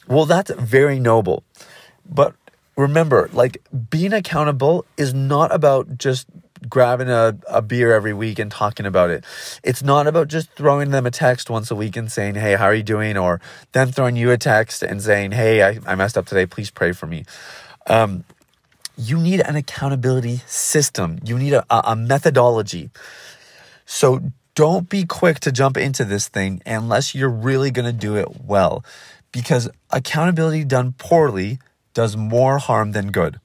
Well, 0.06 0.24
that's 0.24 0.52
very 0.52 1.00
noble. 1.00 1.42
But 2.08 2.36
remember, 2.76 3.28
like 3.32 3.60
being 3.90 4.12
accountable 4.12 4.84
is 4.96 5.12
not 5.12 5.52
about 5.52 5.98
just 5.98 6.28
grabbing 6.68 7.08
a, 7.08 7.36
a 7.48 7.62
beer 7.62 7.92
every 7.92 8.12
week 8.12 8.38
and 8.38 8.50
talking 8.50 8.86
about 8.86 9.10
it. 9.10 9.24
It's 9.62 9.82
not 9.82 10.06
about 10.06 10.28
just 10.28 10.50
throwing 10.52 10.90
them 10.90 11.06
a 11.06 11.10
text 11.10 11.50
once 11.50 11.70
a 11.70 11.74
week 11.74 11.96
and 11.96 12.10
saying, 12.10 12.34
Hey, 12.34 12.54
how 12.54 12.66
are 12.66 12.74
you 12.74 12.82
doing? 12.82 13.16
Or 13.16 13.40
them 13.72 13.90
throwing 13.90 14.16
you 14.16 14.30
a 14.30 14.38
text 14.38 14.82
and 14.82 15.02
saying, 15.02 15.32
Hey, 15.32 15.62
I, 15.62 15.78
I 15.86 15.94
messed 15.94 16.16
up 16.16 16.26
today. 16.26 16.46
Please 16.46 16.70
pray 16.70 16.92
for 16.92 17.06
me. 17.06 17.24
Um, 17.86 18.24
you 18.96 19.18
need 19.18 19.40
an 19.40 19.56
accountability 19.56 20.38
system. 20.46 21.18
You 21.24 21.38
need 21.38 21.52
a, 21.52 21.64
a 21.70 21.96
methodology. 21.96 22.90
So 23.86 24.20
don't 24.54 24.88
be 24.88 25.04
quick 25.04 25.40
to 25.40 25.52
jump 25.52 25.76
into 25.76 26.04
this 26.04 26.28
thing 26.28 26.62
unless 26.64 27.14
you're 27.14 27.28
really 27.28 27.70
going 27.70 27.86
to 27.86 27.92
do 27.92 28.16
it 28.16 28.44
well. 28.44 28.84
Because 29.32 29.68
accountability 29.90 30.64
done 30.64 30.94
poorly 30.96 31.58
does 31.92 32.16
more 32.16 32.58
harm 32.58 32.92
than 32.92 33.10
good. 33.10 33.40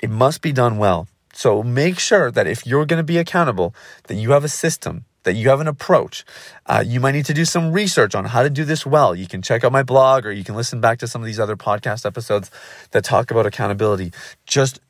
It 0.00 0.10
must 0.10 0.40
be 0.40 0.52
done 0.52 0.78
well. 0.78 1.08
So 1.36 1.62
make 1.62 1.98
sure 1.98 2.30
that 2.30 2.46
if 2.46 2.66
you're 2.66 2.86
going 2.86 2.96
to 2.96 3.04
be 3.04 3.18
accountable, 3.18 3.74
that 4.04 4.14
you 4.14 4.30
have 4.30 4.42
a 4.42 4.48
system, 4.48 5.04
that 5.24 5.34
you 5.34 5.50
have 5.50 5.60
an 5.60 5.68
approach. 5.68 6.24
Uh, 6.64 6.82
you 6.86 6.98
might 6.98 7.12
need 7.12 7.26
to 7.26 7.34
do 7.34 7.44
some 7.44 7.72
research 7.72 8.14
on 8.14 8.24
how 8.24 8.42
to 8.42 8.48
do 8.48 8.64
this 8.64 8.86
well. 8.86 9.14
You 9.14 9.26
can 9.26 9.42
check 9.42 9.62
out 9.62 9.70
my 9.70 9.82
blog 9.82 10.24
or 10.24 10.32
you 10.32 10.44
can 10.44 10.54
listen 10.54 10.80
back 10.80 10.98
to 11.00 11.06
some 11.06 11.20
of 11.20 11.26
these 11.26 11.38
other 11.38 11.54
podcast 11.54 12.06
episodes 12.06 12.50
that 12.92 13.04
talk 13.04 13.30
about 13.30 13.44
accountability. 13.44 14.14
Just 14.46 14.80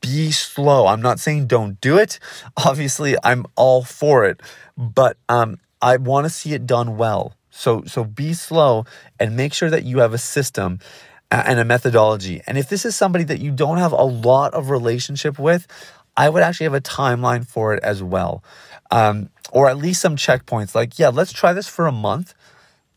be 0.00 0.30
slow. 0.30 0.86
I'm 0.86 1.02
not 1.02 1.18
saying 1.18 1.48
don't 1.48 1.80
do 1.80 1.98
it. 1.98 2.20
Obviously, 2.56 3.16
I'm 3.24 3.44
all 3.56 3.82
for 3.82 4.24
it, 4.24 4.40
but 4.76 5.16
um, 5.28 5.58
I 5.82 5.96
want 5.96 6.26
to 6.26 6.30
see 6.30 6.54
it 6.54 6.64
done 6.64 6.96
well. 6.96 7.34
So 7.50 7.82
so 7.86 8.04
be 8.04 8.34
slow 8.34 8.84
and 9.18 9.36
make 9.36 9.52
sure 9.52 9.68
that 9.68 9.82
you 9.82 9.98
have 9.98 10.14
a 10.14 10.18
system 10.18 10.78
and 11.30 11.58
a 11.58 11.64
methodology. 11.64 12.40
And 12.46 12.56
if 12.56 12.68
this 12.68 12.84
is 12.84 12.96
somebody 12.96 13.24
that 13.24 13.40
you 13.40 13.50
don't 13.50 13.78
have 13.78 13.92
a 13.92 14.02
lot 14.02 14.54
of 14.54 14.70
relationship 14.70 15.38
with, 15.38 15.66
I 16.16 16.28
would 16.28 16.42
actually 16.42 16.64
have 16.64 16.74
a 16.74 16.80
timeline 16.80 17.46
for 17.46 17.74
it 17.74 17.82
as 17.82 18.02
well. 18.02 18.42
Um, 18.90 19.30
or 19.52 19.68
at 19.68 19.76
least 19.76 20.00
some 20.00 20.16
checkpoints 20.16 20.74
like, 20.74 20.98
yeah, 20.98 21.08
let's 21.08 21.32
try 21.32 21.52
this 21.52 21.68
for 21.68 21.86
a 21.86 21.92
month. 21.92 22.34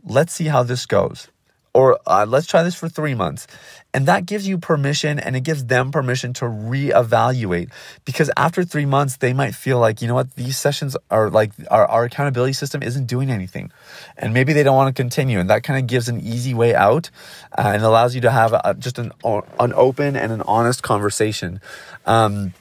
Let's 0.04 0.34
see 0.34 0.46
how 0.46 0.64
this 0.64 0.86
goes 0.86 1.28
or 1.74 2.00
uh, 2.06 2.26
let's 2.28 2.48
try 2.48 2.64
this 2.64 2.76
for 2.76 2.90
three 2.90 3.16
months. 3.16 3.48
And 3.94 4.06
that 4.06 4.26
gives 4.26 4.48
you 4.48 4.58
permission 4.58 5.20
and 5.20 5.36
it 5.36 5.42
gives 5.42 5.66
them 5.66 5.92
permission 5.92 6.34
to 6.34 6.46
reevaluate 6.46 7.72
because 8.06 8.32
after 8.38 8.64
three 8.64 8.86
months, 8.86 9.18
they 9.18 9.34
might 9.34 9.54
feel 9.54 9.80
like, 9.80 10.02
you 10.02 10.08
know 10.08 10.14
what, 10.14 10.36
these 10.36 10.58
sessions 10.58 10.96
are 11.10 11.30
like 11.30 11.52
our, 11.70 11.86
our 11.86 12.06
accountability 12.06 12.54
system 12.54 12.84
isn't 12.84 13.06
doing 13.06 13.30
anything. 13.30 13.72
And 14.18 14.34
maybe 14.34 14.54
they 14.54 14.64
don't 14.64 14.76
want 14.76 14.96
to 14.96 15.02
continue. 15.02 15.40
And 15.40 15.50
that 15.50 15.64
kind 15.64 15.80
of 15.80 15.88
gives 15.88 16.08
an 16.08 16.22
easy 16.22 16.54
way 16.54 16.74
out 16.74 17.10
uh, 17.58 17.72
and 17.74 17.84
allows 17.84 18.16
you 18.16 18.22
to 18.22 18.32
have 18.32 18.54
a, 18.54 18.76
just 18.80 18.98
an, 18.98 19.12
an 19.24 19.74
open 19.74 20.16
and 20.16 20.32
an 20.32 20.42
honest 20.44 20.84
conversation. 20.84 21.60
Um, 22.06 22.54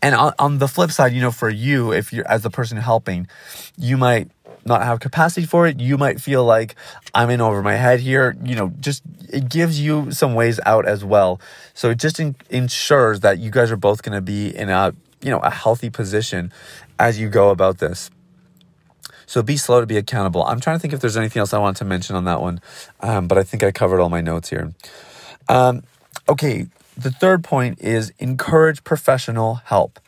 and 0.00 0.16
on, 0.16 0.32
on 0.38 0.58
the 0.58 0.68
flip 0.68 0.90
side, 0.90 1.12
you 1.12 1.20
know, 1.20 1.30
for 1.30 1.48
you, 1.48 1.92
if 1.92 2.12
you're 2.12 2.28
as 2.28 2.42
the 2.42 2.50
person 2.50 2.76
helping, 2.76 3.28
you 3.76 3.96
might 3.96 4.30
not 4.64 4.82
have 4.82 5.00
capacity 5.00 5.46
for 5.46 5.66
it. 5.66 5.80
You 5.80 5.98
might 5.98 6.20
feel 6.20 6.44
like 6.44 6.74
I'm 7.14 7.30
in 7.30 7.40
over 7.40 7.62
my 7.62 7.74
head 7.74 8.00
here. 8.00 8.36
You 8.42 8.54
know, 8.54 8.72
just 8.80 9.02
it 9.28 9.48
gives 9.48 9.80
you 9.80 10.12
some 10.12 10.34
ways 10.34 10.60
out 10.64 10.86
as 10.86 11.04
well. 11.04 11.40
So 11.74 11.90
it 11.90 11.98
just 11.98 12.20
in, 12.20 12.36
ensures 12.50 13.20
that 13.20 13.38
you 13.38 13.50
guys 13.50 13.70
are 13.70 13.76
both 13.76 14.02
going 14.02 14.14
to 14.14 14.20
be 14.20 14.54
in 14.54 14.68
a, 14.68 14.94
you 15.20 15.30
know, 15.30 15.40
a 15.40 15.50
healthy 15.50 15.90
position 15.90 16.52
as 16.98 17.18
you 17.18 17.28
go 17.28 17.50
about 17.50 17.78
this. 17.78 18.10
So 19.26 19.42
be 19.42 19.56
slow 19.56 19.80
to 19.80 19.86
be 19.86 19.96
accountable. 19.96 20.44
I'm 20.44 20.60
trying 20.60 20.76
to 20.76 20.80
think 20.80 20.92
if 20.92 21.00
there's 21.00 21.16
anything 21.16 21.40
else 21.40 21.54
I 21.54 21.58
want 21.58 21.78
to 21.78 21.84
mention 21.84 22.16
on 22.16 22.24
that 22.26 22.40
one, 22.40 22.60
um, 23.00 23.28
but 23.28 23.38
I 23.38 23.42
think 23.42 23.62
I 23.62 23.72
covered 23.72 23.98
all 23.98 24.10
my 24.10 24.20
notes 24.20 24.50
here. 24.50 24.74
Um, 25.48 25.84
okay, 26.28 26.66
the 26.96 27.10
third 27.10 27.42
point 27.42 27.80
is 27.80 28.12
encourage 28.18 28.84
professional 28.84 29.54
help. 29.54 29.98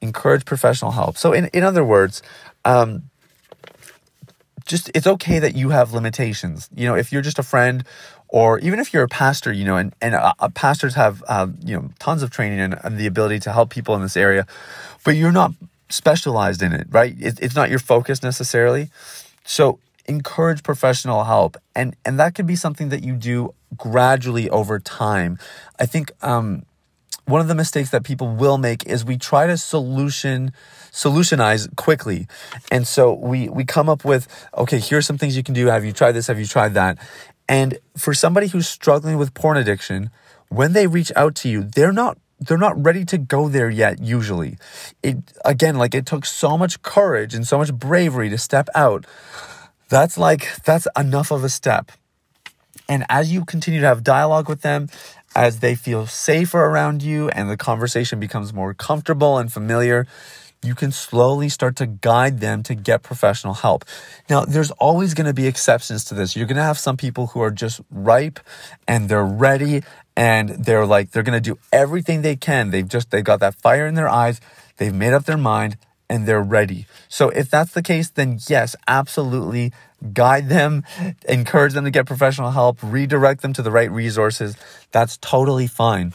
Encourage 0.00 0.44
professional 0.44 0.90
help. 0.90 1.16
So, 1.16 1.32
in, 1.32 1.46
in 1.54 1.64
other 1.64 1.84
words, 1.84 2.22
um, 2.64 3.04
just 4.66 4.90
it's 4.94 5.06
okay 5.06 5.38
that 5.38 5.54
you 5.54 5.70
have 5.70 5.92
limitations. 5.92 6.68
You 6.74 6.86
know, 6.86 6.94
if 6.94 7.12
you're 7.12 7.22
just 7.22 7.38
a 7.38 7.42
friend 7.42 7.84
or 8.28 8.58
even 8.58 8.80
if 8.80 8.92
you're 8.92 9.04
a 9.04 9.08
pastor, 9.08 9.52
you 9.52 9.64
know, 9.64 9.76
and, 9.76 9.94
and 10.00 10.14
uh, 10.14 10.32
uh, 10.38 10.48
pastors 10.50 10.94
have, 10.94 11.22
uh, 11.28 11.46
you 11.64 11.76
know, 11.76 11.90
tons 11.98 12.22
of 12.22 12.30
training 12.30 12.60
and, 12.60 12.78
and, 12.82 12.98
the 12.98 13.06
ability 13.06 13.38
to 13.40 13.52
help 13.52 13.70
people 13.70 13.94
in 13.94 14.02
this 14.02 14.16
area, 14.16 14.46
but 15.04 15.14
you're 15.14 15.32
not 15.32 15.52
specialized 15.88 16.60
in 16.60 16.72
it, 16.72 16.88
right? 16.90 17.14
It, 17.18 17.38
it's 17.40 17.54
not 17.54 17.70
your 17.70 17.78
focus 17.78 18.22
necessarily. 18.22 18.90
So 19.44 19.78
encourage 20.06 20.64
professional 20.64 21.24
help. 21.24 21.56
And, 21.74 21.94
and 22.04 22.18
that 22.18 22.34
could 22.34 22.46
be 22.46 22.56
something 22.56 22.88
that 22.88 23.04
you 23.04 23.14
do 23.14 23.54
gradually 23.76 24.50
over 24.50 24.80
time. 24.80 25.38
I 25.78 25.86
think, 25.86 26.10
um, 26.22 26.66
one 27.26 27.40
of 27.40 27.48
the 27.48 27.54
mistakes 27.54 27.90
that 27.90 28.04
people 28.04 28.28
will 28.28 28.56
make 28.56 28.86
is 28.86 29.04
we 29.04 29.18
try 29.18 29.46
to 29.46 29.56
solution 29.56 30.52
solutionize 30.92 31.74
quickly. 31.76 32.26
And 32.70 32.86
so 32.86 33.12
we 33.12 33.48
we 33.48 33.64
come 33.64 33.88
up 33.88 34.04
with, 34.04 34.28
okay, 34.56 34.78
here's 34.78 35.06
some 35.06 35.18
things 35.18 35.36
you 35.36 35.42
can 35.42 35.54
do. 35.54 35.66
Have 35.66 35.84
you 35.84 35.92
tried 35.92 36.12
this? 36.12 36.28
Have 36.28 36.38
you 36.38 36.46
tried 36.46 36.74
that? 36.74 36.98
And 37.48 37.78
for 37.96 38.14
somebody 38.14 38.48
who's 38.48 38.68
struggling 38.68 39.18
with 39.18 39.34
porn 39.34 39.56
addiction, 39.56 40.10
when 40.48 40.72
they 40.72 40.86
reach 40.86 41.12
out 41.14 41.34
to 41.36 41.48
you, 41.48 41.62
they're 41.62 41.92
not 41.92 42.18
they're 42.38 42.58
not 42.58 42.82
ready 42.82 43.04
to 43.06 43.18
go 43.18 43.48
there 43.48 43.70
yet 43.70 44.00
usually. 44.00 44.58
It 45.02 45.18
again 45.44 45.76
like 45.76 45.94
it 45.94 46.06
took 46.06 46.24
so 46.24 46.56
much 46.56 46.82
courage 46.82 47.34
and 47.34 47.46
so 47.46 47.58
much 47.58 47.74
bravery 47.74 48.30
to 48.30 48.38
step 48.38 48.68
out. 48.74 49.04
That's 49.88 50.16
like 50.18 50.62
that's 50.64 50.86
enough 50.96 51.30
of 51.30 51.44
a 51.44 51.48
step. 51.48 51.92
And 52.88 53.04
as 53.08 53.32
you 53.32 53.44
continue 53.44 53.80
to 53.80 53.86
have 53.86 54.04
dialogue 54.04 54.48
with 54.48 54.62
them, 54.62 54.88
as 55.36 55.60
they 55.60 55.74
feel 55.74 56.06
safer 56.06 56.64
around 56.64 57.02
you 57.02 57.28
and 57.28 57.50
the 57.50 57.58
conversation 57.58 58.18
becomes 58.18 58.54
more 58.54 58.72
comfortable 58.72 59.36
and 59.36 59.52
familiar, 59.52 60.06
you 60.62 60.74
can 60.74 60.90
slowly 60.90 61.50
start 61.50 61.76
to 61.76 61.86
guide 61.86 62.40
them 62.40 62.62
to 62.62 62.74
get 62.74 63.02
professional 63.02 63.52
help. 63.52 63.84
Now, 64.30 64.46
there's 64.46 64.70
always 64.72 65.12
going 65.12 65.26
to 65.26 65.34
be 65.34 65.46
exceptions 65.46 66.04
to 66.06 66.14
this. 66.14 66.34
You're 66.34 66.46
going 66.46 66.56
to 66.56 66.62
have 66.62 66.78
some 66.78 66.96
people 66.96 67.28
who 67.28 67.42
are 67.42 67.50
just 67.50 67.82
ripe 67.90 68.40
and 68.88 69.10
they're 69.10 69.26
ready 69.26 69.82
and 70.16 70.48
they're 70.48 70.86
like, 70.86 71.10
they're 71.10 71.22
going 71.22 71.40
to 71.40 71.50
do 71.50 71.58
everything 71.70 72.22
they 72.22 72.36
can. 72.36 72.70
They've 72.70 72.88
just, 72.88 73.10
they've 73.10 73.22
got 73.22 73.40
that 73.40 73.56
fire 73.56 73.86
in 73.86 73.94
their 73.94 74.08
eyes. 74.08 74.40
They've 74.78 74.94
made 74.94 75.12
up 75.12 75.26
their 75.26 75.36
mind 75.36 75.76
and 76.08 76.26
they're 76.26 76.42
ready. 76.42 76.86
So 77.08 77.28
if 77.28 77.50
that's 77.50 77.72
the 77.72 77.82
case, 77.82 78.08
then 78.08 78.38
yes, 78.48 78.74
absolutely 78.88 79.74
guide 80.12 80.48
them, 80.48 80.84
encourage 81.28 81.72
them 81.72 81.84
to 81.84 81.90
get 81.90 82.06
professional 82.06 82.50
help, 82.50 82.78
redirect 82.82 83.42
them 83.42 83.52
to 83.54 83.62
the 83.62 83.70
right 83.70 83.90
resources. 83.90 84.56
That's 84.92 85.16
totally 85.18 85.66
fine. 85.66 86.14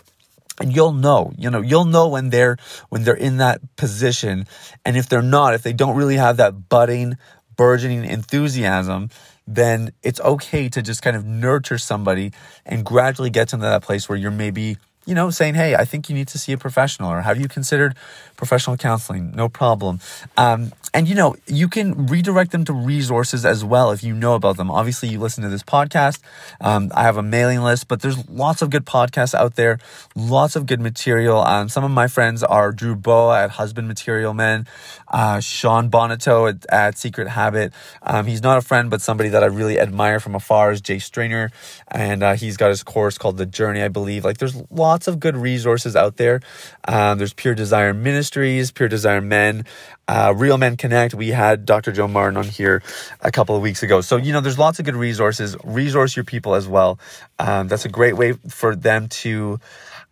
And 0.60 0.76
you'll 0.76 0.94
know, 0.94 1.34
you 1.38 1.50
know, 1.50 1.62
you'll 1.62 1.86
know 1.86 2.08
when 2.08 2.30
they're 2.30 2.58
when 2.90 3.04
they're 3.04 3.16
in 3.16 3.38
that 3.38 3.62
position. 3.78 4.46
And 4.86 4.96
if 4.96 5.10
they're 5.10 5.22
not, 5.22 5.54
if 5.54 5.64
they 5.64 5.74
don't 5.74 5.96
really 5.96 6.18
have 6.18 6.38
that 6.38 6.70
budding, 6.70 7.18
burgeoning 7.56 8.06
enthusiasm, 8.06 9.10
then 9.48 9.92
it's 10.04 10.20
okay 10.22 10.70
to 10.70 10.82
just 10.82 11.02
kind 11.02 11.16
of 11.16 11.26
nurture 11.26 11.78
somebody 11.78 12.32
and 12.66 12.86
gradually 12.86 13.30
get 13.30 13.50
them 13.50 13.62
to 13.62 13.66
that 13.66 13.82
place 13.82 14.08
where 14.08 14.18
you're 14.18 14.30
maybe 14.30 14.78
you 15.06 15.16
know, 15.16 15.30
saying, 15.30 15.56
hey, 15.56 15.76
I 15.76 15.86
think 15.86 16.10
you 16.10 16.16
need 16.16 16.28
to 16.30 16.38
see 16.38 16.52
a 16.52 16.58
professional, 16.58 17.12
or 17.12 17.22
have 17.22 17.40
you 17.40 17.48
considered 17.48 17.96
professional 18.38 18.78
counseling? 18.78 19.32
No 19.32 19.50
problem. 19.50 20.00
Um, 20.38 20.72
and 20.94 21.08
you 21.08 21.16
know, 21.16 21.36
you 21.48 21.70
can 21.70 22.08
redirect 22.08 22.52
them 22.52 22.66
to 22.66 22.74
resources 22.74 23.46
as 23.46 23.64
well 23.64 23.92
if 23.92 24.04
you 24.04 24.14
know 24.14 24.36
about 24.36 24.58
them. 24.58 24.70
Obviously, 24.70 25.08
you 25.10 25.20
listen 25.20 25.44
to 25.44 25.50
this 25.50 25.64
podcast. 25.64 26.20
Um, 26.60 26.92
I 26.94 27.04
have 27.04 27.16
a 27.16 27.24
mailing 27.24 27.62
list, 27.62 27.88
but 27.88 28.02
there's 28.02 28.28
lots 28.30 28.62
of 28.62 28.70
good 28.70 28.86
podcasts 28.86 29.34
out 29.34 29.56
there, 29.56 29.80
lots 30.16 30.56
of 30.56 30.66
good 30.66 30.82
material. 30.82 31.40
Um, 31.40 31.70
some 31.70 31.84
of 31.84 31.92
my 31.92 32.08
friends 32.08 32.44
are 32.44 32.72
Drew 32.74 32.96
Boa 32.96 33.44
at 33.44 33.52
Husband 33.52 33.88
Material 33.88 34.34
Men, 34.34 34.68
uh, 35.08 35.40
Sean 35.40 35.90
Bonato 35.90 36.50
at, 36.50 36.66
at 36.70 36.98
Secret 36.98 37.30
Habit. 37.30 37.72
Um, 38.02 38.26
he's 38.26 38.44
not 38.44 38.58
a 38.58 38.62
friend, 38.62 38.90
but 38.90 39.02
somebody 39.02 39.30
that 39.30 39.44
I 39.44 39.48
really 39.48 39.80
admire 39.80 40.20
from 40.20 40.36
afar 40.36 40.74
is 40.74 40.82
Jay 40.82 41.00
Stringer, 41.00 41.52
and 41.88 42.22
uh, 42.22 42.34
he's 42.34 42.58
got 42.58 42.70
his 42.70 42.84
course 42.84 43.18
called 43.18 43.38
The 43.38 43.46
Journey, 43.46 43.82
I 43.82 43.88
believe. 43.88 44.26
Like, 44.26 44.40
there's 44.40 44.62
lots 44.70 45.08
of 45.08 45.22
good 45.22 45.38
resources 45.38 45.96
out 45.96 46.18
there. 46.18 46.42
Um, 46.86 47.18
there's 47.18 47.34
Pure 47.34 47.56
Desire 47.56 47.94
Ministries, 47.94 48.72
Pure 48.72 48.90
Desire 48.90 49.22
Men. 49.22 49.66
Uh, 50.08 50.34
Real 50.36 50.58
Men 50.58 50.76
Connect, 50.82 51.14
we 51.14 51.30
had 51.30 51.64
Dr. 51.68 51.92
Joe 51.92 52.08
Martin 52.08 52.38
on 52.38 52.44
here 52.44 52.82
a 53.22 53.32
couple 53.32 53.56
of 53.56 53.62
weeks 53.62 53.84
ago. 53.84 54.02
So, 54.02 54.18
you 54.18 54.34
know, 54.34 54.42
there's 54.42 54.58
lots 54.58 54.80
of 54.80 54.86
good 54.86 54.96
resources. 54.96 55.56
Resource 55.64 56.16
your 56.16 56.26
people 56.26 56.56
as 56.56 56.68
well. 56.68 56.98
Um, 57.38 57.68
that's 57.68 57.86
a 57.86 57.90
great 57.90 58.18
way 58.18 58.34
for 58.50 58.76
them 58.76 59.08
to, 59.22 59.60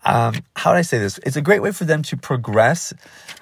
um, 0.06 0.36
how 0.56 0.72
do 0.72 0.78
I 0.78 0.84
say 0.84 1.00
this? 1.00 1.20
It's 1.26 1.36
a 1.38 1.42
great 1.42 1.64
way 1.64 1.72
for 1.72 1.86
them 1.86 2.04
to 2.04 2.18
progress 2.18 2.94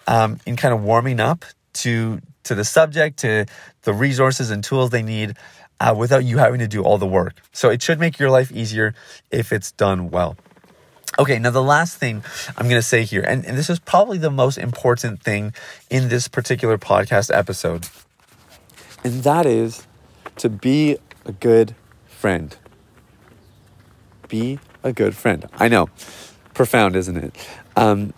um, 0.08 0.40
in 0.46 0.56
kind 0.56 0.74
of 0.74 0.82
warming 0.82 1.20
up 1.20 1.44
to 1.84 2.22
to 2.44 2.56
the 2.56 2.64
subject, 2.64 3.20
to 3.20 3.46
the 3.82 3.94
resources 3.94 4.50
and 4.50 4.64
tools 4.64 4.92
they 4.92 5.04
need. 5.04 5.36
Uh, 5.80 5.94
without 5.96 6.24
you 6.24 6.40
having 6.40 6.60
to 6.60 6.68
do 6.68 6.82
all 6.82 6.98
the 6.98 7.06
work. 7.06 7.36
So 7.52 7.70
it 7.70 7.84
should 7.84 8.00
make 8.00 8.18
your 8.18 8.32
life 8.32 8.52
easier 8.52 8.96
if 9.30 9.54
it's 9.54 9.72
done 9.74 10.10
well. 10.10 10.36
Okay, 11.20 11.40
now 11.40 11.50
the 11.50 11.64
last 11.64 11.98
thing 11.98 12.24
I'm 12.58 12.68
going 12.68 12.80
to 12.80 12.88
say 12.88 13.04
here, 13.04 13.24
and, 13.24 13.46
and 13.46 13.58
this 13.58 13.70
is 13.70 13.80
probably 13.80 14.18
the 14.18 14.30
most 14.30 14.58
important 14.58 15.24
thing 15.24 15.54
in 15.90 16.10
this 16.10 16.28
particular 16.28 16.78
podcast 16.78 17.36
episode, 17.36 17.88
and 19.04 19.24
that 19.24 19.46
is 19.46 19.88
to 20.38 20.50
be 20.50 20.98
a 21.26 21.32
good 21.32 21.76
friend. 22.06 22.56
Be 24.28 24.60
a 24.84 24.94
good 24.94 25.16
friend. 25.16 25.48
I 25.54 25.68
know, 25.70 25.90
profound, 26.54 26.96
isn't 26.96 27.18
it? 27.18 27.50
Um, 27.76 28.14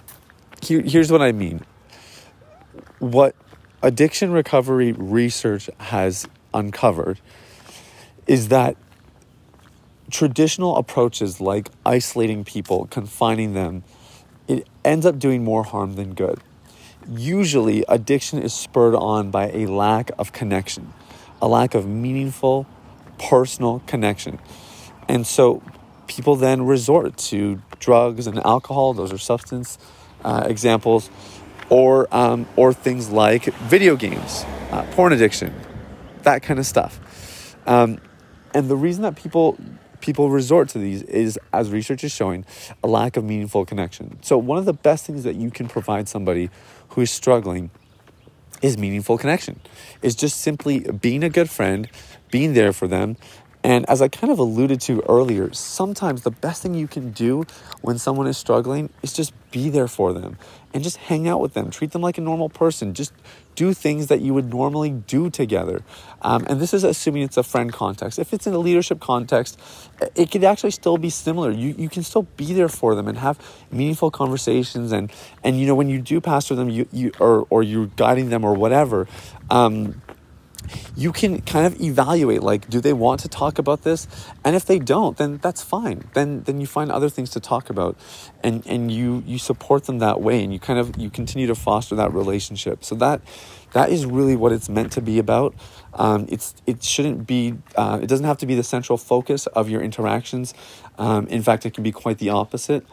here, 0.62 0.82
here's 0.82 1.12
what 1.12 1.22
I 1.22 1.32
mean. 1.32 1.64
What 3.00 3.36
addiction 3.82 4.32
recovery 4.32 4.92
research 4.92 5.70
has 5.80 6.28
uncovered 6.54 7.20
is 8.28 8.50
that 8.50 8.76
traditional 10.10 10.78
approaches 10.78 11.40
like 11.40 11.70
isolating 11.86 12.44
people, 12.44 12.88
confining 12.88 13.54
them, 13.54 13.84
it 14.48 14.68
ends 14.84 15.06
up 15.06 15.20
doing 15.20 15.44
more 15.44 15.64
harm 15.64 15.94
than 15.94 16.14
good. 16.14 16.40
Usually, 17.08 17.86
addiction 17.88 18.42
is 18.42 18.54
spurred 18.54 18.96
on 18.96 19.32
by 19.32 19.50
a 19.52 19.68
lack 19.68 20.12
of 20.18 20.34
connection, 20.34 20.94
a 21.42 21.48
lack 21.48 21.74
of 21.74 21.88
meaningful 21.88 22.68
personal 23.18 23.82
connection. 23.88 24.40
And 25.08 25.26
so, 25.26 25.62
people 26.08 26.36
then 26.36 26.66
resort 26.66 27.18
to 27.18 27.62
drugs 27.80 28.28
and 28.28 28.40
alcohol, 28.46 28.94
those 28.94 29.14
are 29.14 29.18
substance 29.18 29.78
uh, 30.24 30.46
examples, 30.48 31.10
or, 31.70 32.08
um, 32.12 32.48
or 32.56 32.74
things 32.74 33.10
like 33.10 33.46
video 33.46 33.96
games, 33.96 34.44
uh, 34.72 34.84
porn 34.92 35.14
addiction, 35.14 35.54
that 36.24 36.42
kind 36.42 36.60
of 36.60 36.66
stuff. 36.66 37.56
Um, 37.66 38.02
and 38.54 38.68
the 38.68 38.76
reason 38.76 39.04
that 39.04 39.16
people 39.16 39.58
people 40.02 40.30
resort 40.30 40.70
to 40.70 40.80
these 40.80 41.04
is, 41.04 41.40
as 41.54 41.70
research 41.72 42.04
is 42.04 42.12
showing, 42.12 42.46
a 42.84 42.88
lack 42.88 43.18
of 43.18 43.24
meaningful 43.24 43.66
connection. 43.66 44.22
So, 44.22 44.38
one 44.38 44.58
of 44.58 44.66
the 44.66 44.74
best 44.74 45.06
things 45.06 45.24
that 45.24 45.36
you 45.36 45.52
can 45.52 45.68
provide 45.68 46.08
somebody 46.08 46.50
who 46.90 47.02
is 47.02 47.12
struggling 47.12 47.72
is 48.62 48.78
meaningful 48.78 49.18
connection. 49.18 49.60
Is 50.02 50.16
just 50.16 50.42
simply 50.42 50.80
being 50.80 51.24
a 51.24 51.30
good 51.30 51.50
friend, 51.50 51.90
being 52.32 52.54
there 52.54 52.74
for 52.74 52.88
them, 52.88 53.18
and 53.64 53.88
as 53.90 54.02
I 54.02 54.08
kind 54.08 54.32
of 54.32 54.40
alluded 54.40 54.80
to 54.82 55.02
earlier, 55.10 55.52
sometimes 55.54 56.22
the 56.22 56.32
best 56.32 56.62
thing 56.62 56.74
you 56.76 56.88
can 56.88 57.12
do 57.12 57.44
when 57.82 57.98
someone 57.98 58.28
is 58.28 58.38
struggling 58.38 58.90
is 59.02 59.12
just 59.12 59.34
be 59.52 59.70
there 59.70 59.88
for 59.88 60.14
them 60.14 60.38
and 60.74 60.82
just 60.84 60.98
hang 60.98 61.28
out 61.28 61.42
with 61.42 61.54
them. 61.54 61.70
Treat 61.70 61.92
them 61.92 62.02
like 62.02 62.18
a 62.18 62.22
normal 62.22 62.48
person. 62.48 62.94
Just 62.94 63.12
do 63.60 63.74
things 63.74 64.08
that 64.08 64.22
you 64.22 64.34
would 64.34 64.50
normally 64.50 64.90
do 64.90 65.30
together. 65.30 65.84
Um, 66.22 66.46
and 66.48 66.62
this 66.62 66.74
is 66.74 66.86
assuming 66.86 67.24
it's 67.24 67.36
a 67.36 67.44
friend 67.44 67.74
context. 67.74 68.18
If 68.18 68.34
it's 68.34 68.48
in 68.48 68.54
a 68.54 68.58
leadership 68.58 69.02
context, 69.02 69.60
it 70.16 70.32
could 70.32 70.46
actually 70.46 70.72
still 70.72 70.98
be 70.98 71.10
similar. 71.10 71.52
You, 71.52 71.76
you 71.78 71.90
can 71.90 72.04
still 72.04 72.24
be 72.38 72.54
there 72.54 72.70
for 72.70 72.96
them 72.96 73.10
and 73.10 73.18
have 73.18 73.38
meaningful 73.70 74.12
conversations. 74.12 74.94
And, 74.94 75.12
and 75.44 75.60
you 75.60 75.68
know, 75.68 75.76
when 75.76 75.90
you 75.90 76.00
do 76.00 76.22
pastor 76.22 76.56
them 76.56 76.70
you, 76.70 76.88
you, 76.94 77.12
or, 77.20 77.48
or 77.50 77.62
you're 77.62 77.92
guiding 77.98 78.30
them 78.30 78.46
or 78.46 78.54
whatever, 78.54 79.10
um, 79.50 80.02
you 80.96 81.12
can 81.12 81.42
kind 81.42 81.66
of 81.66 81.80
evaluate 81.82 82.42
like 82.44 82.70
do 82.70 82.80
they 82.80 82.94
want 82.94 83.22
to 83.22 83.30
talk 83.30 83.60
about 83.60 83.84
this? 83.84 84.08
And 84.44 84.56
if 84.56 84.66
they 84.66 84.80
don't 84.80 85.18
then 85.18 85.38
that's 85.38 85.64
fine. 85.64 86.10
Then 86.14 86.44
then 86.44 86.62
you 86.62 86.68
find 86.68 86.92
other 86.92 87.10
things 87.10 87.30
to 87.32 87.40
talk 87.40 87.70
about 87.70 87.98
and 88.44 88.66
and 88.68 88.92
you 88.92 89.24
you 89.26 89.38
support 89.38 89.86
them 89.86 90.00
that 90.00 90.22
way 90.22 90.44
and 90.44 90.54
you 90.54 90.60
kind 90.60 90.80
of 90.80 90.98
you 90.98 91.10
continue 91.10 91.48
to 91.48 91.56
foster 91.56 91.96
that 91.96 92.14
relationship. 92.14 92.84
So 92.84 92.96
that 92.96 93.22
that 93.74 93.90
is 93.90 94.06
really 94.06 94.36
what 94.36 94.52
it's 94.52 94.70
meant 94.70 94.92
to 94.94 95.02
be 95.02 95.20
about. 95.20 95.54
Um, 95.94 96.26
it's 96.30 96.56
it 96.66 96.84
shouldn't 96.84 97.28
be 97.28 97.56
uh, 97.76 98.00
it 98.02 98.08
doesn't 98.08 98.26
have 98.26 98.38
to 98.40 98.46
be 98.46 98.56
the 98.56 98.64
central 98.64 98.98
focus 98.98 99.48
of 99.48 99.70
your 99.70 99.82
interactions. 99.82 100.54
Um, 100.98 101.28
in 101.28 101.42
fact 101.42 101.66
it 101.66 101.74
can 101.74 101.84
be 101.84 101.92
quite 101.92 102.18
the 102.18 102.30
opposite. 102.30 102.86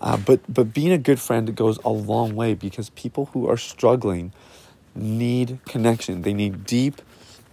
Uh, 0.00 0.16
but 0.16 0.40
but 0.48 0.72
being 0.72 0.92
a 0.92 0.98
good 0.98 1.20
friend 1.20 1.54
goes 1.54 1.78
a 1.84 1.90
long 1.90 2.34
way 2.34 2.54
because 2.54 2.90
people 2.90 3.26
who 3.26 3.48
are 3.48 3.56
struggling 3.56 4.32
need 4.94 5.58
connection. 5.66 6.22
They 6.22 6.32
need 6.32 6.64
deep 6.64 7.00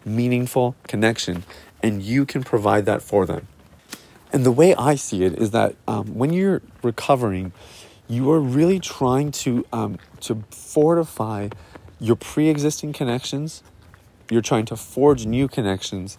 meaningful 0.05 0.75
connection, 0.87 1.43
and 1.81 2.01
you 2.01 2.25
can 2.25 2.43
provide 2.43 2.85
that 2.85 3.01
for 3.01 3.25
them. 3.25 3.47
And 4.31 4.45
the 4.45 4.51
way 4.51 4.75
I 4.75 4.95
see 4.95 5.23
it 5.23 5.37
is 5.37 5.51
that 5.51 5.75
um, 5.87 6.15
when 6.15 6.33
you're 6.33 6.61
recovering, 6.83 7.53
you 8.07 8.31
are 8.31 8.39
really 8.39 8.79
trying 8.79 9.31
to 9.31 9.65
um, 9.71 9.97
to 10.21 10.43
fortify 10.51 11.49
your 11.99 12.15
pre-existing 12.15 12.93
connections. 12.93 13.63
You're 14.29 14.41
trying 14.41 14.65
to 14.65 14.75
forge 14.75 15.25
new 15.25 15.47
connections, 15.47 16.17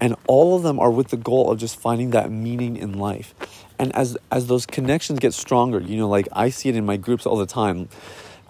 and 0.00 0.14
all 0.26 0.56
of 0.56 0.62
them 0.62 0.78
are 0.78 0.90
with 0.90 1.08
the 1.08 1.16
goal 1.16 1.50
of 1.50 1.58
just 1.58 1.78
finding 1.80 2.10
that 2.10 2.30
meaning 2.30 2.76
in 2.76 2.98
life. 2.98 3.34
And 3.78 3.94
as 3.96 4.16
as 4.30 4.46
those 4.46 4.66
connections 4.66 5.18
get 5.18 5.32
stronger, 5.34 5.80
you 5.80 5.96
know, 5.96 6.08
like 6.08 6.28
I 6.32 6.50
see 6.50 6.68
it 6.68 6.76
in 6.76 6.84
my 6.84 6.96
groups 6.96 7.26
all 7.26 7.36
the 7.36 7.46
time 7.46 7.88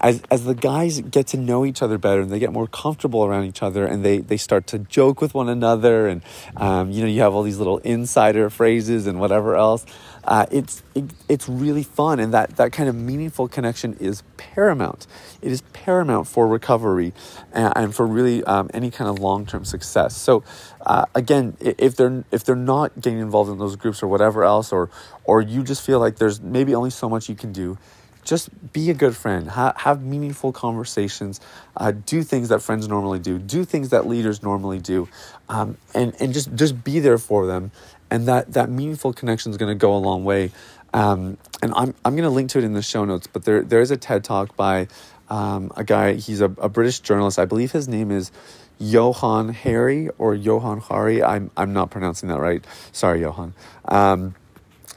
as 0.00 0.22
as 0.30 0.44
the 0.44 0.54
guys 0.54 1.00
get 1.00 1.26
to 1.28 1.36
know 1.36 1.64
each 1.64 1.82
other 1.82 1.98
better 1.98 2.20
and 2.20 2.30
they 2.30 2.38
get 2.38 2.52
more 2.52 2.66
comfortable 2.66 3.24
around 3.24 3.44
each 3.44 3.62
other 3.62 3.86
and 3.86 4.04
they 4.04 4.18
they 4.18 4.36
start 4.36 4.66
to 4.66 4.78
joke 4.78 5.20
with 5.20 5.34
one 5.34 5.48
another 5.48 6.06
and 6.06 6.22
um, 6.56 6.90
you 6.90 7.02
know 7.02 7.08
you 7.08 7.20
have 7.20 7.34
all 7.34 7.42
these 7.42 7.58
little 7.58 7.78
insider 7.78 8.50
phrases 8.50 9.06
and 9.06 9.18
whatever 9.18 9.56
else 9.56 9.86
uh, 10.24 10.44
it's 10.50 10.82
it, 10.94 11.04
it's 11.28 11.48
really 11.48 11.82
fun 11.82 12.18
and 12.18 12.34
that 12.34 12.56
that 12.56 12.72
kind 12.72 12.88
of 12.88 12.94
meaningful 12.94 13.48
connection 13.48 13.94
is 13.94 14.22
paramount. 14.36 15.06
It 15.40 15.52
is 15.52 15.62
paramount 15.72 16.26
for 16.26 16.48
recovery 16.48 17.12
and, 17.52 17.72
and 17.76 17.94
for 17.94 18.06
really 18.06 18.42
um, 18.44 18.70
any 18.74 18.90
kind 18.90 19.08
of 19.08 19.18
long-term 19.18 19.64
success. 19.64 20.16
So 20.16 20.42
uh, 20.84 21.04
again 21.14 21.56
if 21.60 21.96
they're 21.96 22.24
if 22.32 22.44
they're 22.44 22.56
not 22.56 23.00
getting 23.00 23.20
involved 23.20 23.50
in 23.50 23.58
those 23.58 23.76
groups 23.76 24.02
or 24.02 24.08
whatever 24.08 24.44
else 24.44 24.72
or 24.72 24.90
or 25.24 25.40
you 25.40 25.62
just 25.62 25.84
feel 25.84 26.00
like 26.00 26.16
there's 26.16 26.40
maybe 26.40 26.74
only 26.74 26.90
so 26.90 27.08
much 27.08 27.28
you 27.28 27.34
can 27.34 27.52
do 27.52 27.78
just 28.26 28.50
be 28.72 28.90
a 28.90 28.94
good 28.94 29.16
friend. 29.16 29.48
Ha- 29.48 29.74
have 29.76 30.02
meaningful 30.02 30.52
conversations. 30.52 31.40
Uh, 31.76 31.92
do 31.92 32.22
things 32.22 32.50
that 32.50 32.60
friends 32.60 32.88
normally 32.88 33.18
do. 33.18 33.38
Do 33.38 33.64
things 33.64 33.90
that 33.90 34.06
leaders 34.06 34.42
normally 34.42 34.80
do. 34.80 35.08
Um, 35.48 35.78
and, 35.94 36.14
and 36.20 36.34
just 36.34 36.54
just 36.54 36.84
be 36.84 37.00
there 37.00 37.18
for 37.18 37.46
them. 37.46 37.70
And 38.10 38.28
that 38.28 38.52
that 38.52 38.68
meaningful 38.68 39.12
connection 39.12 39.50
is 39.50 39.56
going 39.56 39.70
to 39.70 39.80
go 39.80 39.94
a 39.94 39.98
long 39.98 40.24
way. 40.24 40.50
Um, 40.92 41.38
and 41.62 41.74
i'm, 41.74 41.94
I'm 42.04 42.14
going 42.14 42.28
to 42.28 42.30
link 42.30 42.50
to 42.50 42.58
it 42.58 42.64
in 42.64 42.72
the 42.72 42.80
show 42.80 43.04
notes 43.04 43.26
but 43.26 43.44
there 43.44 43.62
there 43.62 43.80
is 43.80 43.90
a 43.90 43.96
ted 43.96 44.24
talk 44.24 44.56
by 44.56 44.88
um, 45.28 45.72
a 45.76 45.82
guy. 45.82 46.14
He's 46.14 46.40
a, 46.40 46.44
a 46.44 46.68
british 46.68 47.00
journalist. 47.00 47.38
I 47.38 47.44
believe 47.44 47.72
his 47.72 47.88
name 47.88 48.10
is 48.10 48.30
johann 48.78 49.48
hari 49.48 50.08
or 50.18 50.34
johann 50.34 50.78
hari. 50.80 51.22
I'm, 51.22 51.50
I'm 51.56 51.72
not 51.72 51.90
pronouncing 51.90 52.28
that 52.28 52.38
right. 52.38 52.64
Sorry 52.92 53.20
johann. 53.20 53.54
Um, 53.84 54.36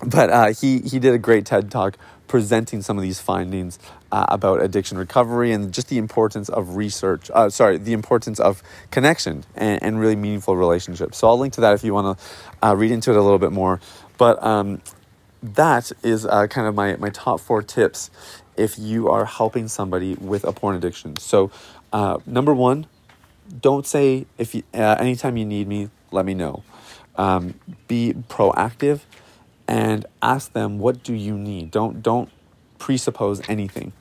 but 0.06 0.30
uh, 0.30 0.54
he, 0.54 0.80
he 0.80 1.00
did 1.00 1.14
a 1.14 1.18
great 1.18 1.46
ted 1.46 1.72
talk 1.72 1.98
presenting 2.30 2.82
some 2.82 2.98
of 2.98 3.02
these 3.02 3.20
findings 3.20 3.78
uh, 4.14 4.26
about 4.30 4.62
addiction 4.62 4.98
recovery 4.98 5.52
and 5.52 5.74
just 5.74 5.90
the 5.90 5.98
importance 5.98 6.48
of 6.48 6.78
research, 6.78 7.30
uh, 7.34 7.50
sorry, 7.50 7.78
the 7.78 7.92
importance 7.92 8.40
of 8.40 8.64
connection 8.92 9.44
and, 9.56 9.84
and, 9.84 10.00
really 10.00 10.16
meaningful 10.16 10.56
relationships. 10.56 11.18
So 11.18 11.28
I'll 11.28 11.38
link 11.38 11.54
to 11.56 11.62
that 11.62 11.74
if 11.74 11.84
you 11.84 11.94
want 11.94 12.18
to 12.18 12.26
uh, 12.66 12.76
read 12.76 12.92
into 12.92 13.12
it 13.12 13.18
a 13.18 13.22
little 13.22 13.40
bit 13.40 13.52
more. 13.52 13.82
But 14.18 14.42
um, 14.42 14.82
that 15.42 15.92
is 16.04 16.26
uh, 16.26 16.48
kind 16.48 16.68
of 16.68 16.76
my, 16.76 16.96
my 16.96 17.10
top 17.10 17.42
four 17.42 17.62
tips 17.62 18.10
if 18.56 18.78
you 18.78 19.10
are 19.10 19.26
helping 19.26 19.68
somebody 19.68 20.14
with 20.16 20.44
a 20.44 20.54
porn 20.54 20.76
addiction. 20.76 21.18
So, 21.18 21.52
uh, 21.92 22.20
number 22.26 22.54
one, 22.54 22.86
don't 23.62 23.88
say 23.88 24.28
if 24.38 24.54
you, 24.54 24.64
uh, 24.74 24.98
anytime 25.00 25.36
you 25.36 25.46
need 25.46 25.68
me, 25.68 25.90
let 26.12 26.26
me 26.26 26.36
know. 26.36 26.64
Um, 27.16 27.56
be 27.88 28.14
proactive 28.30 29.02
and 29.70 30.06
ask 30.22 30.52
them 30.54 30.80
what 30.80 31.04
do 31.04 31.14
you 31.14 31.38
need 31.38 31.72
don't 31.72 32.02
don't 32.02 32.30
presuppose 32.78 33.42
anything 33.48 33.94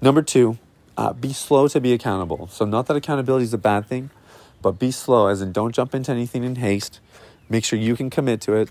number 0.00 0.22
two 0.22 0.58
uh, 0.96 1.12
be 1.12 1.32
slow 1.32 1.68
to 1.68 1.80
be 1.80 1.92
accountable. 1.92 2.48
So, 2.48 2.64
not 2.64 2.86
that 2.86 2.96
accountability 2.96 3.44
is 3.44 3.54
a 3.54 3.58
bad 3.58 3.86
thing, 3.86 4.10
but 4.62 4.78
be 4.78 4.90
slow, 4.90 5.26
as 5.28 5.42
in 5.42 5.52
don't 5.52 5.74
jump 5.74 5.94
into 5.94 6.12
anything 6.12 6.44
in 6.44 6.56
haste. 6.56 7.00
Make 7.48 7.64
sure 7.64 7.78
you 7.78 7.96
can 7.96 8.10
commit 8.10 8.40
to 8.42 8.54
it, 8.54 8.70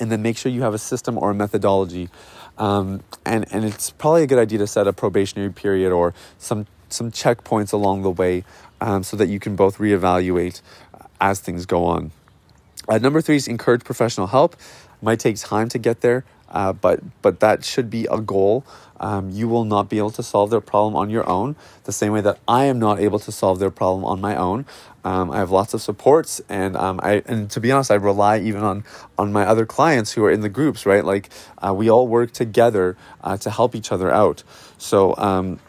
and 0.00 0.10
then 0.10 0.22
make 0.22 0.36
sure 0.36 0.50
you 0.50 0.62
have 0.62 0.74
a 0.74 0.78
system 0.78 1.18
or 1.18 1.30
a 1.30 1.34
methodology. 1.34 2.08
Um, 2.56 3.02
and, 3.24 3.46
and 3.52 3.64
it's 3.64 3.90
probably 3.90 4.22
a 4.22 4.26
good 4.26 4.38
idea 4.38 4.58
to 4.58 4.66
set 4.66 4.86
a 4.86 4.92
probationary 4.92 5.52
period 5.52 5.90
or 5.92 6.14
some, 6.38 6.66
some 6.88 7.10
checkpoints 7.10 7.72
along 7.72 8.02
the 8.02 8.10
way 8.10 8.44
um, 8.80 9.02
so 9.02 9.16
that 9.16 9.28
you 9.28 9.40
can 9.40 9.56
both 9.56 9.78
reevaluate 9.78 10.60
as 11.20 11.40
things 11.40 11.66
go 11.66 11.84
on. 11.84 12.12
Uh, 12.88 12.98
number 12.98 13.20
three 13.20 13.36
is 13.36 13.48
encourage 13.48 13.82
professional 13.82 14.28
help. 14.28 14.56
Might 15.04 15.20
take 15.20 15.36
time 15.36 15.68
to 15.68 15.78
get 15.78 16.00
there, 16.00 16.24
uh, 16.48 16.72
but 16.72 17.00
but 17.20 17.40
that 17.40 17.62
should 17.62 17.90
be 17.90 18.06
a 18.10 18.18
goal. 18.18 18.64
Um, 18.98 19.28
you 19.28 19.48
will 19.48 19.66
not 19.66 19.90
be 19.90 19.98
able 19.98 20.12
to 20.12 20.22
solve 20.22 20.48
their 20.48 20.62
problem 20.62 20.96
on 20.96 21.10
your 21.10 21.28
own, 21.28 21.56
the 21.84 21.92
same 21.92 22.10
way 22.12 22.22
that 22.22 22.38
I 22.48 22.64
am 22.64 22.78
not 22.78 23.00
able 23.00 23.18
to 23.18 23.30
solve 23.30 23.58
their 23.58 23.70
problem 23.70 24.06
on 24.06 24.22
my 24.22 24.34
own. 24.34 24.64
Um, 25.04 25.30
I 25.30 25.36
have 25.36 25.50
lots 25.50 25.74
of 25.74 25.82
supports, 25.82 26.40
and 26.48 26.74
um, 26.74 27.00
I 27.02 27.22
and 27.26 27.50
to 27.50 27.60
be 27.60 27.70
honest, 27.70 27.90
I 27.90 27.96
rely 27.96 28.38
even 28.38 28.62
on 28.62 28.84
on 29.18 29.30
my 29.30 29.44
other 29.44 29.66
clients 29.66 30.12
who 30.12 30.24
are 30.24 30.30
in 30.30 30.40
the 30.40 30.48
groups. 30.48 30.86
Right, 30.86 31.04
like 31.04 31.28
uh, 31.58 31.74
we 31.74 31.90
all 31.90 32.08
work 32.08 32.32
together 32.32 32.96
uh, 33.22 33.36
to 33.36 33.50
help 33.50 33.74
each 33.74 33.92
other 33.92 34.10
out. 34.10 34.42
So 34.78 35.14
um, 35.18 35.60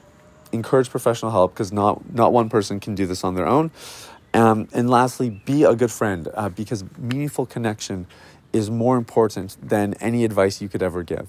encourage 0.54 0.90
professional 0.90 1.32
help 1.32 1.54
because 1.54 1.74
not 1.74 2.14
not 2.14 2.32
one 2.32 2.48
person 2.48 2.80
can 2.80 2.96
do 2.96 3.06
this 3.06 3.26
on 3.26 3.36
their 3.36 3.48
own. 3.48 3.72
Um, 4.34 4.68
and 4.74 4.90
lastly, 4.90 5.30
be 5.30 5.64
a 5.64 5.76
good 5.76 5.92
friend 5.92 6.28
uh, 6.34 6.50
because 6.50 6.84
meaningful 6.98 7.46
connection 7.46 8.06
is 8.56 8.72
more 8.72 8.96
important 8.98 9.58
than 9.62 9.94
any 9.96 10.24
advice 10.24 10.62
you 10.62 10.70
could 10.70 10.82
ever 10.82 11.04
give. 11.04 11.28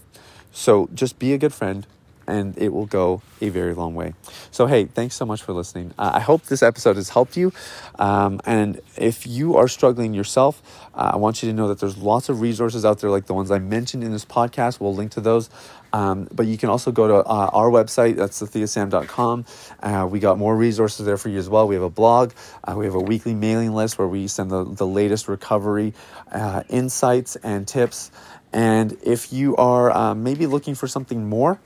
So 0.53 0.89
just 0.95 1.19
be 1.19 1.33
a 1.33 1.39
good 1.39 1.53
friend 1.53 1.87
and 2.27 2.57
it 2.59 2.73
will 2.73 2.87
go 2.87 3.23
a 3.41 3.49
very 3.49 3.75
long 3.75 3.95
way. 3.95 4.15
So, 4.51 4.67
hey, 4.67 4.87
thanks 4.87 5.15
so 5.15 5.27
much 5.27 5.43
for 5.43 5.53
listening. 5.53 5.93
Uh, 5.99 6.13
I 6.15 6.21
hope 6.21 6.45
this 6.45 6.63
episode 6.63 6.97
has 6.97 7.11
helped 7.11 7.37
you. 7.37 7.53
Um, 7.99 8.41
and 8.45 8.81
if 8.97 9.27
you 9.27 9.57
are 9.57 9.69
struggling 9.69 10.15
yourself, 10.15 10.63
uh, 10.95 11.13
I 11.15 11.17
want 11.17 11.43
you 11.43 11.49
to 11.51 11.55
know 11.55 11.69
that 11.69 11.79
there's 11.79 11.97
lots 11.97 12.29
of 12.29 12.41
resources 12.41 12.85
out 12.85 13.01
there, 13.01 13.11
like 13.11 13.27
the 13.27 13.35
ones 13.35 13.51
I 13.51 13.59
mentioned 13.59 14.03
in 14.03 14.13
this 14.13 14.25
podcast. 14.25 14.81
We'll 14.81 14.95
link 14.95 15.13
to 15.13 15.21
those. 15.21 15.51
Um, 15.93 16.29
but 16.33 16.47
you 16.47 16.59
can 16.59 16.69
also 16.69 16.93
go 16.93 17.07
to 17.09 17.15
uh, 17.17 17.51
our 17.53 17.71
website, 17.71 18.17
that's 18.17 18.43
sathiyasam.com. 18.43 19.45
Uh, 19.83 20.07
we 20.11 20.19
got 20.19 20.37
more 20.37 20.55
resources 20.55 21.07
there 21.07 21.17
for 21.17 21.29
you 21.29 21.39
as 21.39 21.49
well. 21.49 21.67
We 21.67 21.75
have 21.75 21.85
a 21.85 21.91
blog, 21.91 22.33
uh, 22.65 22.75
we 22.77 22.85
have 22.85 22.95
a 22.95 23.01
weekly 23.01 23.35
mailing 23.35 23.73
list 23.73 23.99
where 23.99 24.09
we 24.09 24.27
send 24.27 24.51
the, 24.51 24.65
the 24.65 24.87
latest 24.87 25.29
recovery 25.29 25.95
uh, 26.31 26.65
insights 26.69 27.37
and 27.37 27.67
tips. 27.67 28.11
And 28.53 28.97
if 29.03 29.33
you 29.33 29.57
are 29.57 29.91
uh, 29.91 30.15
maybe 30.15 30.47
looking 30.47 30.75
for 30.75 30.87
something 30.87 31.29
more, 31.29 31.61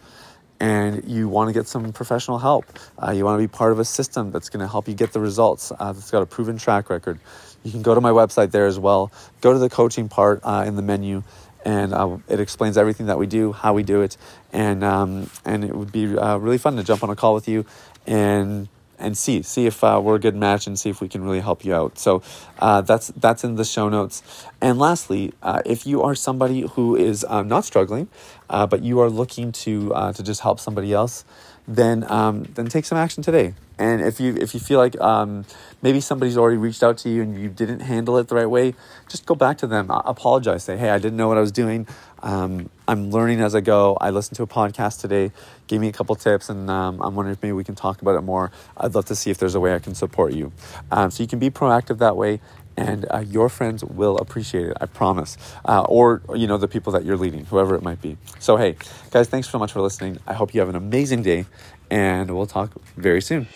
and 0.61 1.03
you 1.09 1.29
want 1.29 1.49
to 1.49 1.53
get 1.53 1.67
some 1.67 1.93
professional 1.93 2.39
help, 2.39 2.67
uh, 3.03 3.11
you 3.11 3.25
want 3.25 3.41
to 3.41 3.49
be 3.49 3.51
part 3.51 3.73
of 3.73 3.79
a 3.79 3.85
system 3.85 4.31
that's 4.31 4.51
going 4.51 4.61
to 4.61 4.69
help 4.69 4.87
you 4.87 4.95
get 4.95 5.13
the 5.13 5.21
results, 5.21 5.73
that's 5.79 6.11
got 6.11 6.23
a 6.23 6.27
proven 6.27 6.59
track 6.59 6.91
record, 6.91 7.19
you 7.65 7.71
can 7.71 7.83
go 7.83 7.95
to 7.95 8.01
my 8.01 8.11
website 8.11 8.53
there 8.53 8.67
as 8.67 8.79
well. 8.79 9.11
Go 9.41 9.53
to 9.53 9.59
the 9.59 9.69
coaching 9.69 10.09
part 10.09 10.43
in 10.45 10.77
the 10.77 10.83
menu 10.83 11.23
and 11.65 11.93
uh, 11.93 12.19
it 12.29 12.41
explains 12.41 12.79
everything 12.79 13.07
that 13.07 13.19
we 13.19 13.27
do, 13.27 13.53
how 13.53 13.75
we 13.75 13.83
do 13.83 14.01
it, 14.03 14.17
and 14.53 14.83
um, 14.83 15.31
and 15.45 15.65
it 15.65 15.75
would 15.75 15.93
be 15.93 16.17
uh, 16.17 16.37
really 16.39 16.59
fun 16.59 16.77
to 16.77 16.83
jump 16.83 17.03
on 17.03 17.11
a 17.11 17.17
call 17.17 17.35
with 17.35 17.49
you 17.49 17.67
and 18.07 18.69
and 19.01 19.17
see 19.17 19.43
see 19.43 19.67
if 19.67 19.83
uh, 19.83 20.01
we're 20.03 20.17
a 20.17 20.21
good 20.21 20.37
match 20.37 20.67
and 20.67 20.79
see 20.79 20.91
if 20.91 21.01
we 21.01 21.09
can 21.09 21.23
really 21.23 21.41
help 21.41 21.65
you 21.65 21.75
out. 21.75 21.99
So 21.99 22.23
uh, 22.59 22.83
that's 22.83 23.09
that's 23.09 23.45
in 23.45 23.57
the 23.57 23.65
show 23.65 23.89
notes. 23.89 24.23
And 24.61 24.79
lastly, 24.79 25.33
uh, 25.43 25.63
if 25.65 25.87
you 25.87 26.03
are 26.03 26.15
somebody 26.15 26.63
who 26.63 26.97
is 26.97 27.25
uh, 27.25 27.43
not 27.43 27.65
struggling, 27.65 28.09
but 28.49 28.83
you 28.83 29.01
are 29.01 29.11
looking 29.11 29.53
to 29.53 29.89
to 30.15 30.23
just 30.23 30.41
help 30.43 30.61
somebody 30.61 30.93
else, 30.93 31.25
then 31.67 32.05
um, 32.11 32.45
then 32.55 32.67
take 32.67 32.85
some 32.85 32.99
action 32.99 33.23
today. 33.23 33.55
And 33.79 34.03
if 34.03 34.21
you 34.21 34.37
if 34.37 34.53
you 34.53 34.61
feel 34.61 34.79
like 34.79 35.01
um, 35.01 35.47
maybe 35.81 36.01
somebody's 36.01 36.37
already 36.37 36.59
reached 36.59 36.83
out 36.83 36.99
to 36.99 37.09
you 37.09 37.23
and 37.23 37.41
you 37.41 37.49
didn't 37.49 37.81
handle 37.81 38.19
it 38.19 38.29
the 38.29 38.35
right 38.35 38.51
way, 38.51 38.75
just 39.09 39.25
go 39.25 39.35
back 39.35 39.57
to 39.59 39.67
them, 39.67 39.91
apologize, 39.91 40.65
say, 40.65 40.77
"Hey, 40.77 40.91
I 40.91 40.99
didn't 40.99 41.17
know 41.17 41.29
what 41.29 41.39
I 41.39 41.41
was 41.41 41.53
doing. 41.53 41.87
Um, 42.23 42.69
I'm 42.91 43.13
learning 43.13 43.41
as 43.41 43.55
I 43.55 43.61
go. 43.61 43.97
I 44.01 44.11
listened 44.11 44.35
to 44.39 44.43
a 44.43 44.49
podcast 44.49 45.01
today, 45.01 45.31
gave 45.69 45.81
me 45.81 45.87
a 45.87 45.93
couple 45.93 46.17
tips, 46.17 46.49
and 46.49 46.69
um, 46.69 47.01
I'm 47.01 47.15
wondering 47.15 47.35
if 47.37 47.41
maybe 47.41 47.53
we 47.53 47.63
can 47.63 47.77
talk 47.77 48.03
about 48.03 48.17
it 48.17 48.23
more. 48.23 48.51
I'd 48.77 48.97
love 48.97 49.05
to 49.05 49.15
see 49.15 49.31
if 49.31 49.39
there's 49.39 49.55
a 49.55 49.61
way 49.61 49.77
I 49.77 49.79
can 49.79 49.95
support 49.95 50.33
you. 50.33 50.51
Um, 50.91 51.13
so 51.13 51.23
you 51.23 51.29
can 51.29 51.39
be 51.39 51.51
proactive 51.51 51.99
that 51.99 52.17
way, 52.17 52.41
and 52.77 53.07
uh, 53.09 53.21
your 53.21 53.49
friends 53.49 53.85
will 53.85 54.19
appreciate 54.19 54.67
it. 54.71 54.77
I 54.81 54.87
promise. 54.87 55.37
Uh, 55.65 55.83
or 55.89 56.21
you 56.35 56.49
know 56.49 56.57
the 56.57 56.67
people 56.67 56.93
that 56.95 57.05
you're 57.05 57.17
leading, 57.17 57.45
whoever 57.45 57.77
it 57.77 57.83
might 57.85 58.03
be. 58.03 58.19
So 58.41 58.57
hey, 58.57 58.75
guys, 59.13 59.29
thanks 59.29 59.49
so 59.49 59.61
much 59.61 59.71
for 59.71 59.81
listening. 59.81 60.19
I 60.27 60.35
hope 60.35 60.53
you 60.53 60.59
have 60.59 60.69
an 60.69 60.75
amazing 60.75 61.23
day, 61.23 61.47
and 61.93 62.35
we'll 62.35 62.47
talk 62.47 62.73
very 62.97 63.23
soon. 63.23 63.47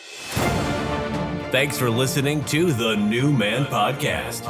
Thanks 1.55 1.79
for 1.79 1.89
listening 1.89 2.45
to 2.47 2.73
the 2.73 2.97
New 2.97 3.33
Man 3.33 3.67
Podcast. 3.67 4.43